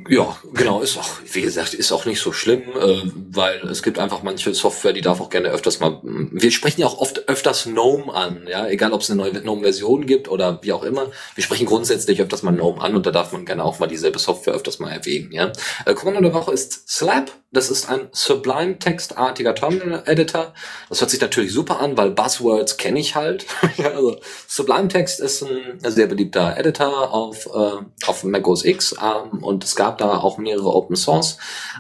[0.10, 4.00] Ja, genau, ist auch, wie gesagt, ist auch nicht so schlimm, äh, weil es gibt
[4.00, 6.00] einfach manche Software, die darf auch gerne öfters mal.
[6.02, 10.06] Wir sprechen ja auch oft öfters GNOME an, ja, egal ob es eine neue GNOME-Version
[10.06, 11.12] gibt oder wie auch immer.
[11.36, 14.20] Wir sprechen grundsätzlich öfters mal GNOME an und da darf man gerne auch mal dieselbe
[14.20, 15.52] Software öfters mal erwähnen, ja.
[15.86, 17.32] Äh, Kommando der Woche ist Slap.
[17.54, 20.54] Das ist ein Sublime textartiger Terminal Editor.
[20.90, 23.46] Das hört sich natürlich super an, weil Buzzwords kenne ich halt.
[23.84, 29.44] also Sublime Text ist ein sehr beliebter Editor auf, äh, auf Mac OS X ähm,
[29.44, 31.38] und es gab da auch mehrere Open Source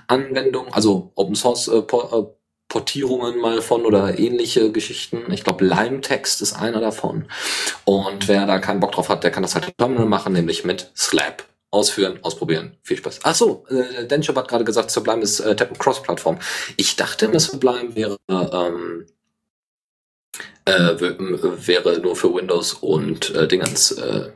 [0.07, 2.25] Anwendungen, also Open Source äh, äh
[2.69, 5.31] Portierungen mal von oder ähnliche Geschichten.
[5.31, 7.25] Ich glaube, Lime Text ist einer davon.
[7.85, 10.63] Und wer da keinen Bock drauf hat, der kann das halt im Terminal machen, nämlich
[10.63, 11.43] mit Slap
[11.73, 12.77] ausführen, ausprobieren.
[12.83, 13.21] Viel Spaß.
[13.23, 16.37] Ach so, äh, Denshop hat gerade gesagt, Sublime ist äh, Cross-Plattform.
[16.77, 19.07] Ich dachte, immer Sublime wäre ähm,
[20.65, 24.29] äh, wäre nur für Windows und äh, Dingens äh,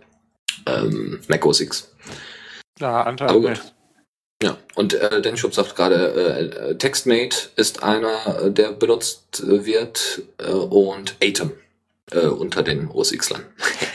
[0.65, 1.93] ähm, Mac OS X.
[2.79, 3.73] Ja, anscheinend
[4.41, 10.23] Ja, und äh, Denshop sagt gerade, äh, äh, TextMate ist einer, äh, der benutzt wird
[10.39, 11.51] äh, und Atom
[12.11, 13.45] äh, unter den OS X-Lern.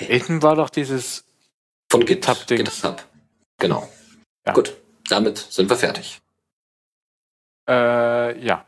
[0.09, 1.25] Atom war doch dieses
[1.91, 2.47] von GitHub.
[2.47, 3.03] GitHub.
[3.63, 3.89] Genau.
[4.45, 4.55] Ja.
[4.55, 4.77] Gut,
[5.09, 6.21] damit sind wir fertig.
[7.69, 8.65] Äh, ja.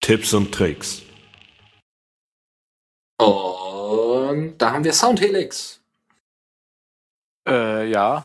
[0.00, 1.02] Tipps und Tricks.
[3.18, 5.80] Und da haben wir Soundhelix.
[7.46, 8.24] Äh, ja.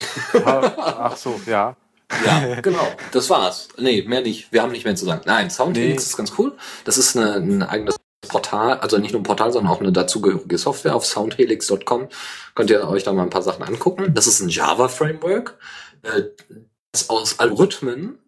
[0.44, 1.76] Ach so, ja.
[2.26, 2.86] Ja, genau.
[3.12, 3.68] Das war's.
[3.78, 4.52] Nee, mehr nicht.
[4.52, 5.22] Wir haben nicht mehr zu sagen.
[5.24, 6.08] Nein, Soundhelix nee.
[6.10, 6.58] ist ganz cool.
[6.84, 7.96] Das ist eine, ein eigenes
[8.28, 12.08] Portal, also nicht nur ein Portal, sondern auch eine dazugehörige Software auf soundhelix.com.
[12.54, 14.14] Könnt ihr euch da mal ein paar Sachen angucken.
[14.14, 15.58] Das ist ein Java-Framework,
[16.02, 16.22] äh,
[16.92, 18.18] das aus Algorithmen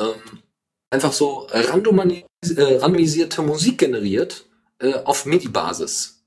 [0.00, 0.42] ähm,
[0.90, 4.46] einfach so äh, randomisierte Musik generiert
[4.78, 6.22] äh, auf MIDI-Basis.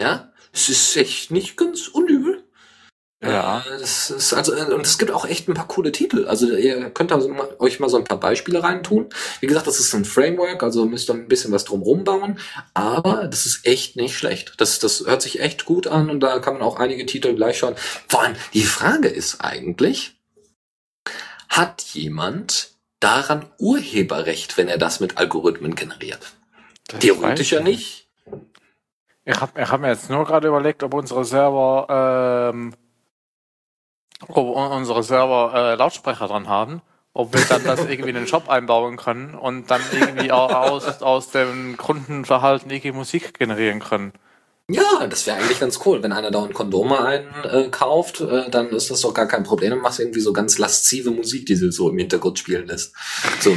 [0.00, 2.35] Ja, es ist echt nicht ganz unübel.
[3.22, 3.60] Ja.
[3.60, 6.26] Äh, das ist also, äh, und es gibt auch echt ein paar coole Titel.
[6.26, 7.20] Also ihr könnt da
[7.58, 9.08] euch mal so ein paar Beispiele reintun.
[9.40, 12.38] Wie gesagt, das ist ein Framework, also müsst ihr ein bisschen was drumrum bauen.
[12.74, 14.54] Aber das ist echt nicht schlecht.
[14.58, 17.58] Das, das hört sich echt gut an und da kann man auch einige Titel gleich
[17.58, 17.76] schauen.
[18.08, 20.18] Vor allem, die Frage ist eigentlich,
[21.48, 26.32] hat jemand daran Urheberrecht, wenn er das mit Algorithmen generiert?
[26.88, 28.08] Das Theoretisch ja nicht.
[29.24, 32.74] Ich habe ich hab mir jetzt nur gerade überlegt, ob unsere Server ähm,
[34.28, 38.96] unsere Server äh, Lautsprecher dran haben, ob wir dann das irgendwie in den Shop einbauen
[38.96, 44.12] können und dann irgendwie aus, aus dem Kundenverhalten irgendwie Musik generieren können.
[44.68, 46.02] Ja, das wäre eigentlich ganz cool.
[46.02, 49.70] Wenn einer dauernd Kondome einkauft, äh, äh, dann ist das doch gar kein Problem.
[49.70, 52.92] Dann machst du irgendwie so ganz laszive Musik, die sie so im Hintergrund spielen lässt.
[53.38, 53.56] So,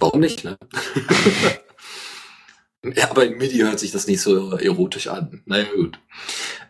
[0.00, 0.56] warum nicht, ne?
[2.94, 5.42] Ja, aber in MIDI hört sich das nicht so erotisch an.
[5.46, 5.98] Naja, gut.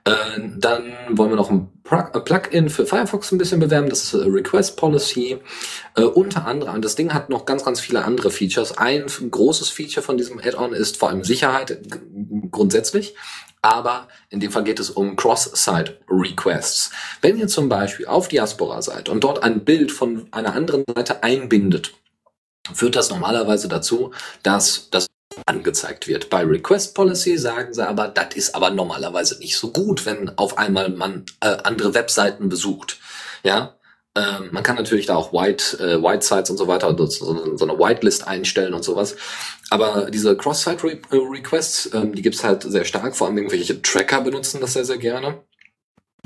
[0.06, 3.88] Äh, dann wollen wir noch ein äh, Plugin für Firefox ein bisschen bewerben.
[3.88, 5.38] Das ist Request Policy.
[5.96, 8.76] Äh, unter anderem, das Ding hat noch ganz, ganz viele andere Features.
[8.76, 11.78] Ein großes Feature von diesem Add-on ist vor allem Sicherheit
[12.50, 13.14] grundsätzlich.
[13.62, 16.90] Aber in dem Fall geht es um Cross-Site-Requests.
[17.22, 21.22] Wenn ihr zum Beispiel auf Diaspora seid und dort ein Bild von einer anderen Seite
[21.22, 21.94] einbindet,
[22.74, 24.10] führt das normalerweise dazu,
[24.42, 25.06] dass das
[25.46, 26.30] angezeigt wird.
[26.30, 30.58] Bei Request Policy sagen sie aber, das ist aber normalerweise nicht so gut, wenn auf
[30.58, 32.98] einmal man äh, andere Webseiten besucht.
[33.42, 33.74] Ja,
[34.16, 37.06] ähm, man kann natürlich da auch White, äh, White Sites und so weiter, so,
[37.56, 39.16] so eine Whitelist einstellen und sowas.
[39.70, 43.16] Aber diese Cross-Site-Requests, äh, ähm, die gibt's halt sehr stark.
[43.16, 45.42] Vor allem irgendwelche Tracker benutzen das sehr, sehr gerne.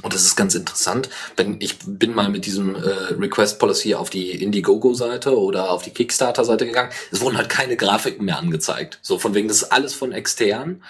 [0.02, 1.08] Und das ist ganz interessant.
[1.36, 2.78] Wenn ich bin mal mit diesem äh,
[3.18, 6.90] Request Policy auf die Indiegogo-Seite oder auf die Kickstarter-Seite gegangen.
[7.10, 9.00] Es wurden halt keine Grafiken mehr angezeigt.
[9.02, 10.82] So von wegen, das ist alles von extern.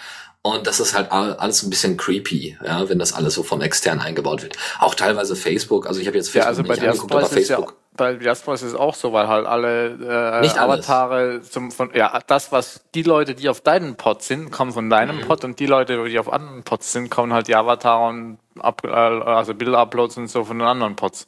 [0.42, 4.00] Und das ist halt alles ein bisschen creepy, ja, wenn das alles so von extern
[4.00, 4.56] eingebaut wird.
[4.78, 7.70] Auch teilweise Facebook, also ich habe jetzt Facebook ja, also nicht angeguckt, aber Facebook.
[7.70, 11.90] Ja, bei Diaspora ist es auch so, weil halt alle äh, nicht Avatare zum von
[11.94, 15.20] ja das was die Leute, die auf deinen Pod sind, kommen von deinem mhm.
[15.22, 18.82] Pod und die Leute, die auf anderen Pods sind, kommen halt die Avatare und Up,
[18.84, 21.26] äh, also Bilder-Uploads und so von den anderen Pods.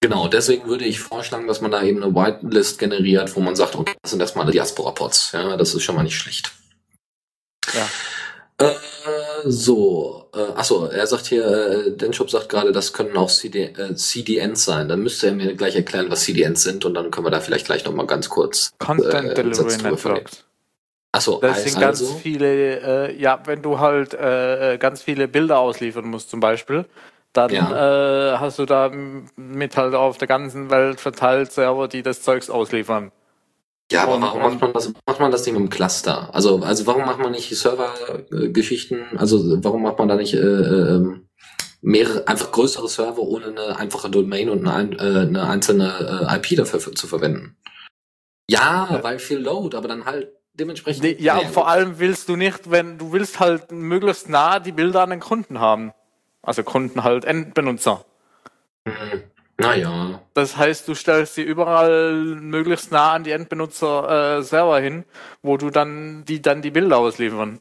[0.00, 3.76] Genau, deswegen würde ich vorschlagen, dass man da eben eine Whitelist generiert, wo man sagt,
[3.76, 5.32] okay, das sind erstmal Diaspora-Pods.
[5.32, 6.52] Ja, das ist schon mal nicht schlecht.
[7.74, 7.86] Ja.
[8.66, 8.74] Äh,
[9.44, 13.94] so, äh, achso, er sagt hier, äh, Denshop sagt gerade, das können auch CD, äh,
[13.94, 14.88] CDNs sein.
[14.88, 17.66] Dann müsste er mir gleich erklären, was CDNs sind und dann können wir da vielleicht
[17.66, 18.72] gleich nochmal ganz kurz.
[18.78, 20.44] Content äh, Delivery Networks.
[21.12, 22.14] Achso, das sind ganz also?
[22.14, 26.84] viele, äh, ja, wenn du halt äh, äh, ganz viele Bilder ausliefern musst zum Beispiel,
[27.32, 28.34] dann ja.
[28.34, 28.90] äh, hast du da
[29.36, 33.10] mit halt auf der ganzen Welt verteilt Server, die das Zeugs ausliefern.
[33.90, 36.32] Ja, aber warum macht man das, macht man das Ding im Cluster?
[36.32, 39.16] Also, also warum macht man nicht Server-Geschichten?
[39.16, 41.20] Also, warum macht man da nicht äh, äh,
[41.82, 46.56] mehrere, einfach größere Server ohne eine einfache Domain und eine, äh, eine einzelne äh, IP
[46.56, 47.56] dafür für, zu verwenden?
[48.48, 51.02] Ja, weil viel Load, aber dann halt dementsprechend.
[51.02, 55.02] Nee, ja, vor allem willst du nicht, wenn du willst halt möglichst nah die Bilder
[55.02, 55.92] an den Kunden haben.
[56.42, 58.04] Also Kunden halt Endbenutzer.
[58.84, 59.24] Mhm.
[59.60, 60.20] Naja.
[60.34, 65.04] Das heißt, du stellst sie überall möglichst nah an die Endbenutzer äh, Server hin,
[65.42, 67.60] wo du dann die dann die Bilder ausliefern.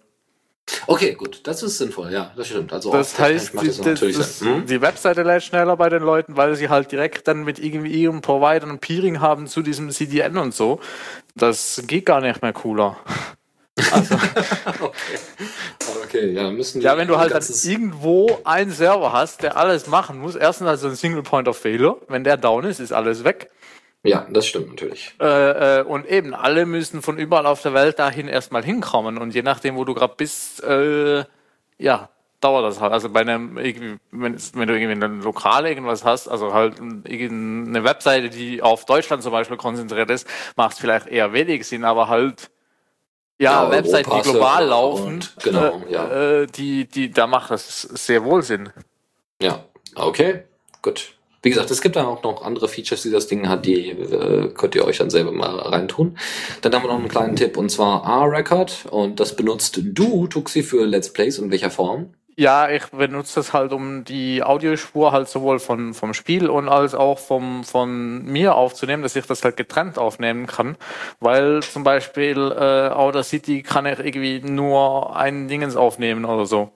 [0.87, 2.71] Okay, gut, das ist sinnvoll, ja, das stimmt.
[2.73, 4.65] Also das heißt, die, das das, hm?
[4.65, 8.21] die, Webseite lädt schneller bei den Leuten, weil sie halt direkt dann mit irgendwie ihrem
[8.21, 10.79] Provider ein Peering haben zu diesem CDN und so.
[11.35, 12.97] Das geht gar nicht mehr cooler.
[13.91, 14.15] Also,
[14.79, 15.19] okay.
[16.03, 20.19] okay, ja, müssen Ja, wenn du halt dann irgendwo einen Server hast, der alles machen
[20.19, 23.49] muss, erstens also ein Single Point of Failure, wenn der down ist, ist alles weg.
[24.03, 25.13] Ja, das stimmt natürlich.
[25.19, 29.17] Äh, äh, und eben, alle müssen von überall auf der Welt dahin erstmal hinkommen.
[29.17, 31.25] Und je nachdem, wo du gerade bist, äh,
[31.77, 32.09] ja,
[32.39, 32.93] dauert das halt.
[32.93, 38.29] Also bei einem, wenn, wenn du irgendwie eine lokale irgendwas hast, also halt eine Webseite,
[38.29, 42.49] die auf Deutschland zum Beispiel konzentriert ist, macht es vielleicht eher wenig Sinn, aber halt
[43.39, 46.41] ja, ja Webseiten, die global laufen, genau, äh, ja.
[46.41, 48.69] Äh, die, die, da macht das sehr wohl Sinn.
[49.41, 49.65] Ja,
[49.95, 50.43] okay,
[50.81, 51.13] gut.
[51.41, 54.49] Wie gesagt, es gibt da auch noch andere Features, die das Ding hat, die äh,
[54.53, 56.17] könnt ihr euch dann selber mal reintun.
[56.61, 60.63] Dann haben wir noch einen kleinen Tipp und zwar R-Record und das benutzt du, Tuxi,
[60.63, 62.13] für Let's Plays in welcher Form?
[62.39, 66.95] Ja, ich benutze das halt, um die Audiospur halt sowohl von, vom Spiel und als
[66.95, 70.77] auch vom, von mir aufzunehmen, dass ich das halt getrennt aufnehmen kann.
[71.19, 76.71] Weil zum Beispiel äh, Outer City kann ich irgendwie nur ein Dingens aufnehmen oder so.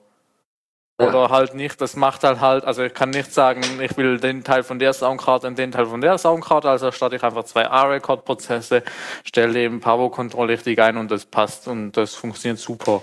[0.98, 1.30] Oder ja.
[1.30, 4.64] halt nicht, das macht halt halt, also ich kann nicht sagen, ich will den Teil
[4.64, 8.82] von der Soundcard und den Teil von der Soundcard, also starte ich einfach zwei A-Record-Prozesse,
[9.24, 13.00] stelle eben Pavo-Control richtig ein und das passt und das funktioniert super.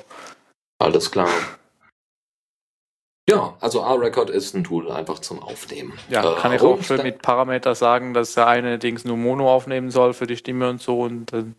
[0.78, 1.28] Alles klar.
[3.32, 5.94] Ja, also R-Record ist ein Tool einfach zum Aufnehmen.
[6.10, 9.50] Ja, kann äh, ich auch schön mit Parameter sagen, dass der eine Dings nur Mono
[9.50, 11.56] aufnehmen soll für die Stimme und so und dann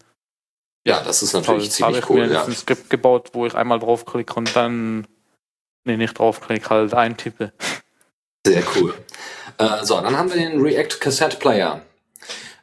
[0.84, 1.92] ja, das ist natürlich toll.
[1.92, 2.18] ziemlich cool.
[2.18, 2.44] Ich habe ja.
[2.44, 5.06] ein Skript gebaut, wo ich einmal draufklicke und dann,
[5.84, 7.52] nee, nicht draufklicke, halt eintippe.
[8.44, 8.94] Sehr cool.
[9.58, 11.82] Äh, so, dann haben wir den React Cassette Player.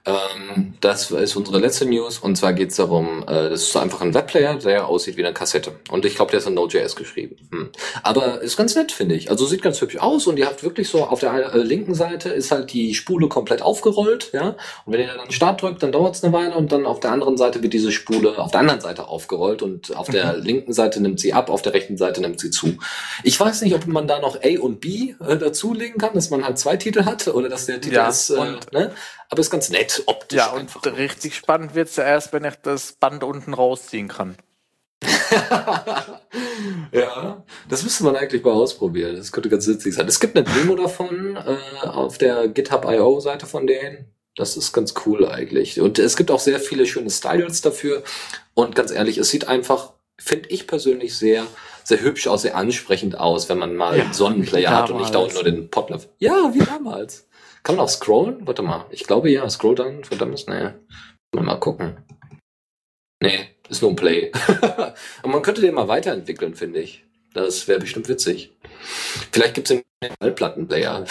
[0.05, 4.01] Ähm, das ist unsere letzte News und zwar geht es darum, äh, das ist einfach
[4.01, 5.73] ein Webplayer, der aussieht wie eine Kassette.
[5.91, 7.35] Und ich glaube, der ist in Node.js geschrieben.
[7.51, 7.69] Hm.
[8.01, 9.29] Aber ist ganz nett, finde ich.
[9.29, 12.29] Also sieht ganz hübsch aus und ihr habt wirklich so auf der äh, linken Seite
[12.29, 14.55] ist halt die Spule komplett aufgerollt, ja.
[14.85, 17.11] Und wenn ihr dann Start drückt, dann dauert es eine Weile und dann auf der
[17.11, 20.43] anderen Seite wird diese Spule auf der anderen Seite aufgerollt und auf der mhm.
[20.43, 22.77] linken Seite nimmt sie ab, auf der rechten Seite nimmt sie zu.
[23.23, 26.45] Ich weiß nicht, ob man da noch A und B äh, dazulegen kann, dass man
[26.45, 28.91] halt zwei Titel hat oder dass der Titel ja, ist, äh, ne?
[29.29, 30.37] Aber ist ganz nett optisch.
[30.37, 34.35] Ja, und richtig spannend wird es ja erst, wenn ich das Band unten rausziehen kann.
[36.91, 39.15] ja, das müsste man eigentlich mal ausprobieren.
[39.15, 40.07] Das könnte ganz witzig sein.
[40.07, 44.11] Es gibt eine Demo davon äh, auf der GitHub.io Seite von denen.
[44.35, 45.79] Das ist ganz cool eigentlich.
[45.79, 48.03] Und es gibt auch sehr viele schöne Styles dafür.
[48.53, 51.45] Und ganz ehrlich, es sieht einfach, finde ich persönlich sehr,
[51.83, 55.13] sehr hübsch aus, sehr ansprechend aus, wenn man mal ja, einen Sonnenplayer hat und nicht
[55.13, 56.07] dauernd nur den Potlove.
[56.19, 57.28] Ja, wie damals.
[57.63, 58.47] Kann man auch scrollen?
[58.47, 58.85] Warte mal.
[58.91, 59.49] Ich glaube ja.
[59.49, 60.03] Scroll dann.
[60.03, 60.71] Verdammt, nee.
[61.31, 61.97] Mal gucken.
[63.21, 64.31] Nee, ist nur ein Play.
[65.23, 67.05] Und man könnte den mal weiterentwickeln, finde ich.
[67.33, 68.51] Das wäre bestimmt witzig.
[69.31, 71.05] Vielleicht gibt es einen Altplattenplayer.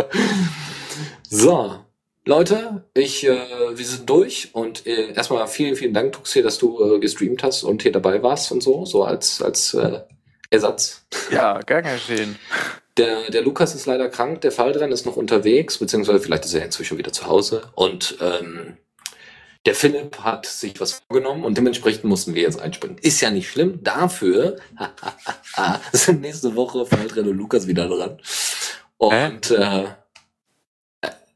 [1.28, 1.84] so,
[2.26, 3.38] Leute, ich, äh,
[3.74, 7.64] wir sind durch und äh, erstmal vielen, vielen Dank, Tuxi, dass du äh, gestreamt hast
[7.64, 10.02] und hier dabei warst und so, so als, als äh,
[10.50, 11.06] Ersatz.
[11.30, 12.38] Ja, gern geschehen.
[12.96, 16.64] Der, der Lukas ist leider krank, der Falldrenn ist noch unterwegs, beziehungsweise vielleicht ist er
[16.64, 17.62] inzwischen wieder zu Hause.
[17.74, 18.76] Und ähm,
[19.66, 22.98] der Philipp hat sich was vorgenommen und dementsprechend mussten wir jetzt einspringen.
[22.98, 23.82] Ist ja nicht schlimm.
[23.82, 24.56] Dafür
[25.92, 28.18] sind nächste Woche Falldrenn und Lukas wieder dran.
[28.96, 29.84] Und äh,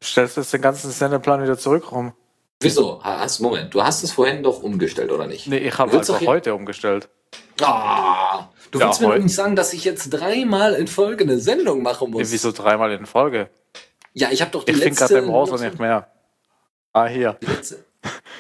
[0.03, 2.15] stellst du jetzt den ganzen Sendeplan wieder zurück rum?
[2.61, 3.03] Wieso?
[3.03, 5.47] Hast, Moment, du hast es vorhin doch umgestellt, oder nicht?
[5.47, 7.11] Nee, ich habe einfach heute umgestellt.
[7.61, 11.39] Ah, du ja, willst mir doch nicht sagen, dass ich jetzt dreimal in Folge eine
[11.39, 12.33] Sendung machen muss.
[12.33, 13.49] Wieso dreimal in Folge?
[14.13, 14.91] Ja, ich habe doch die ich letzte...
[14.91, 16.09] Ich finde gerade im Browser nicht mehr.
[16.93, 17.37] Ah, hier.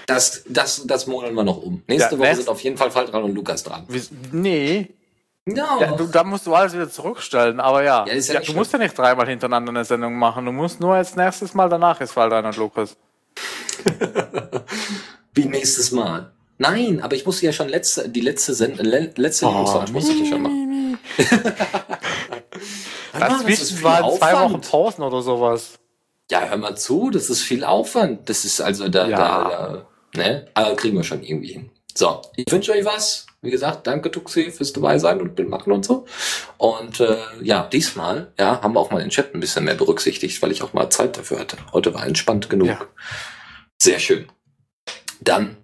[0.06, 1.82] Das, das, das modeln wir noch um.
[1.86, 2.42] Nächste ja, Woche nächst...
[2.42, 3.84] sind auf jeden Fall Fall dran und Lukas dran.
[3.88, 4.94] Wie, nee.
[5.46, 5.80] No.
[5.80, 8.06] Ja, du, da musst du alles wieder zurückstellen, aber ja.
[8.06, 10.46] ja, ja du musst ja nicht dreimal hintereinander eine Sendung machen.
[10.46, 12.96] Du musst nur als nächstes Mal danach ist Fall dran und Lukas.
[15.34, 16.32] Wie nächstes Mal?
[16.58, 20.20] Nein, aber ich musste ja schon letzte, die letzte Send le letzte oh, musste ich
[20.20, 20.98] ja schon machen.
[23.12, 25.78] Dazwischen waren zwei Wochen Pausen oder sowas.
[26.30, 28.28] Ja, hör mal zu, das ist viel Aufwand.
[28.28, 29.16] Das ist also da, ja.
[29.16, 29.86] da, da
[30.16, 30.46] ne?
[30.54, 31.70] Aber kriegen wir schon irgendwie hin.
[31.94, 33.26] So, ich wünsche euch was.
[33.40, 36.06] Wie gesagt, danke Tuxi fürs dabei sein und mitmachen und so.
[36.56, 40.40] Und äh, ja, diesmal ja, haben wir auch mal den Chat ein bisschen mehr berücksichtigt,
[40.40, 41.58] weil ich auch mal Zeit dafür hatte.
[41.72, 42.68] Heute war entspannt genug.
[42.68, 42.80] Ja.
[43.78, 44.26] Sehr schön.
[45.20, 45.63] Dann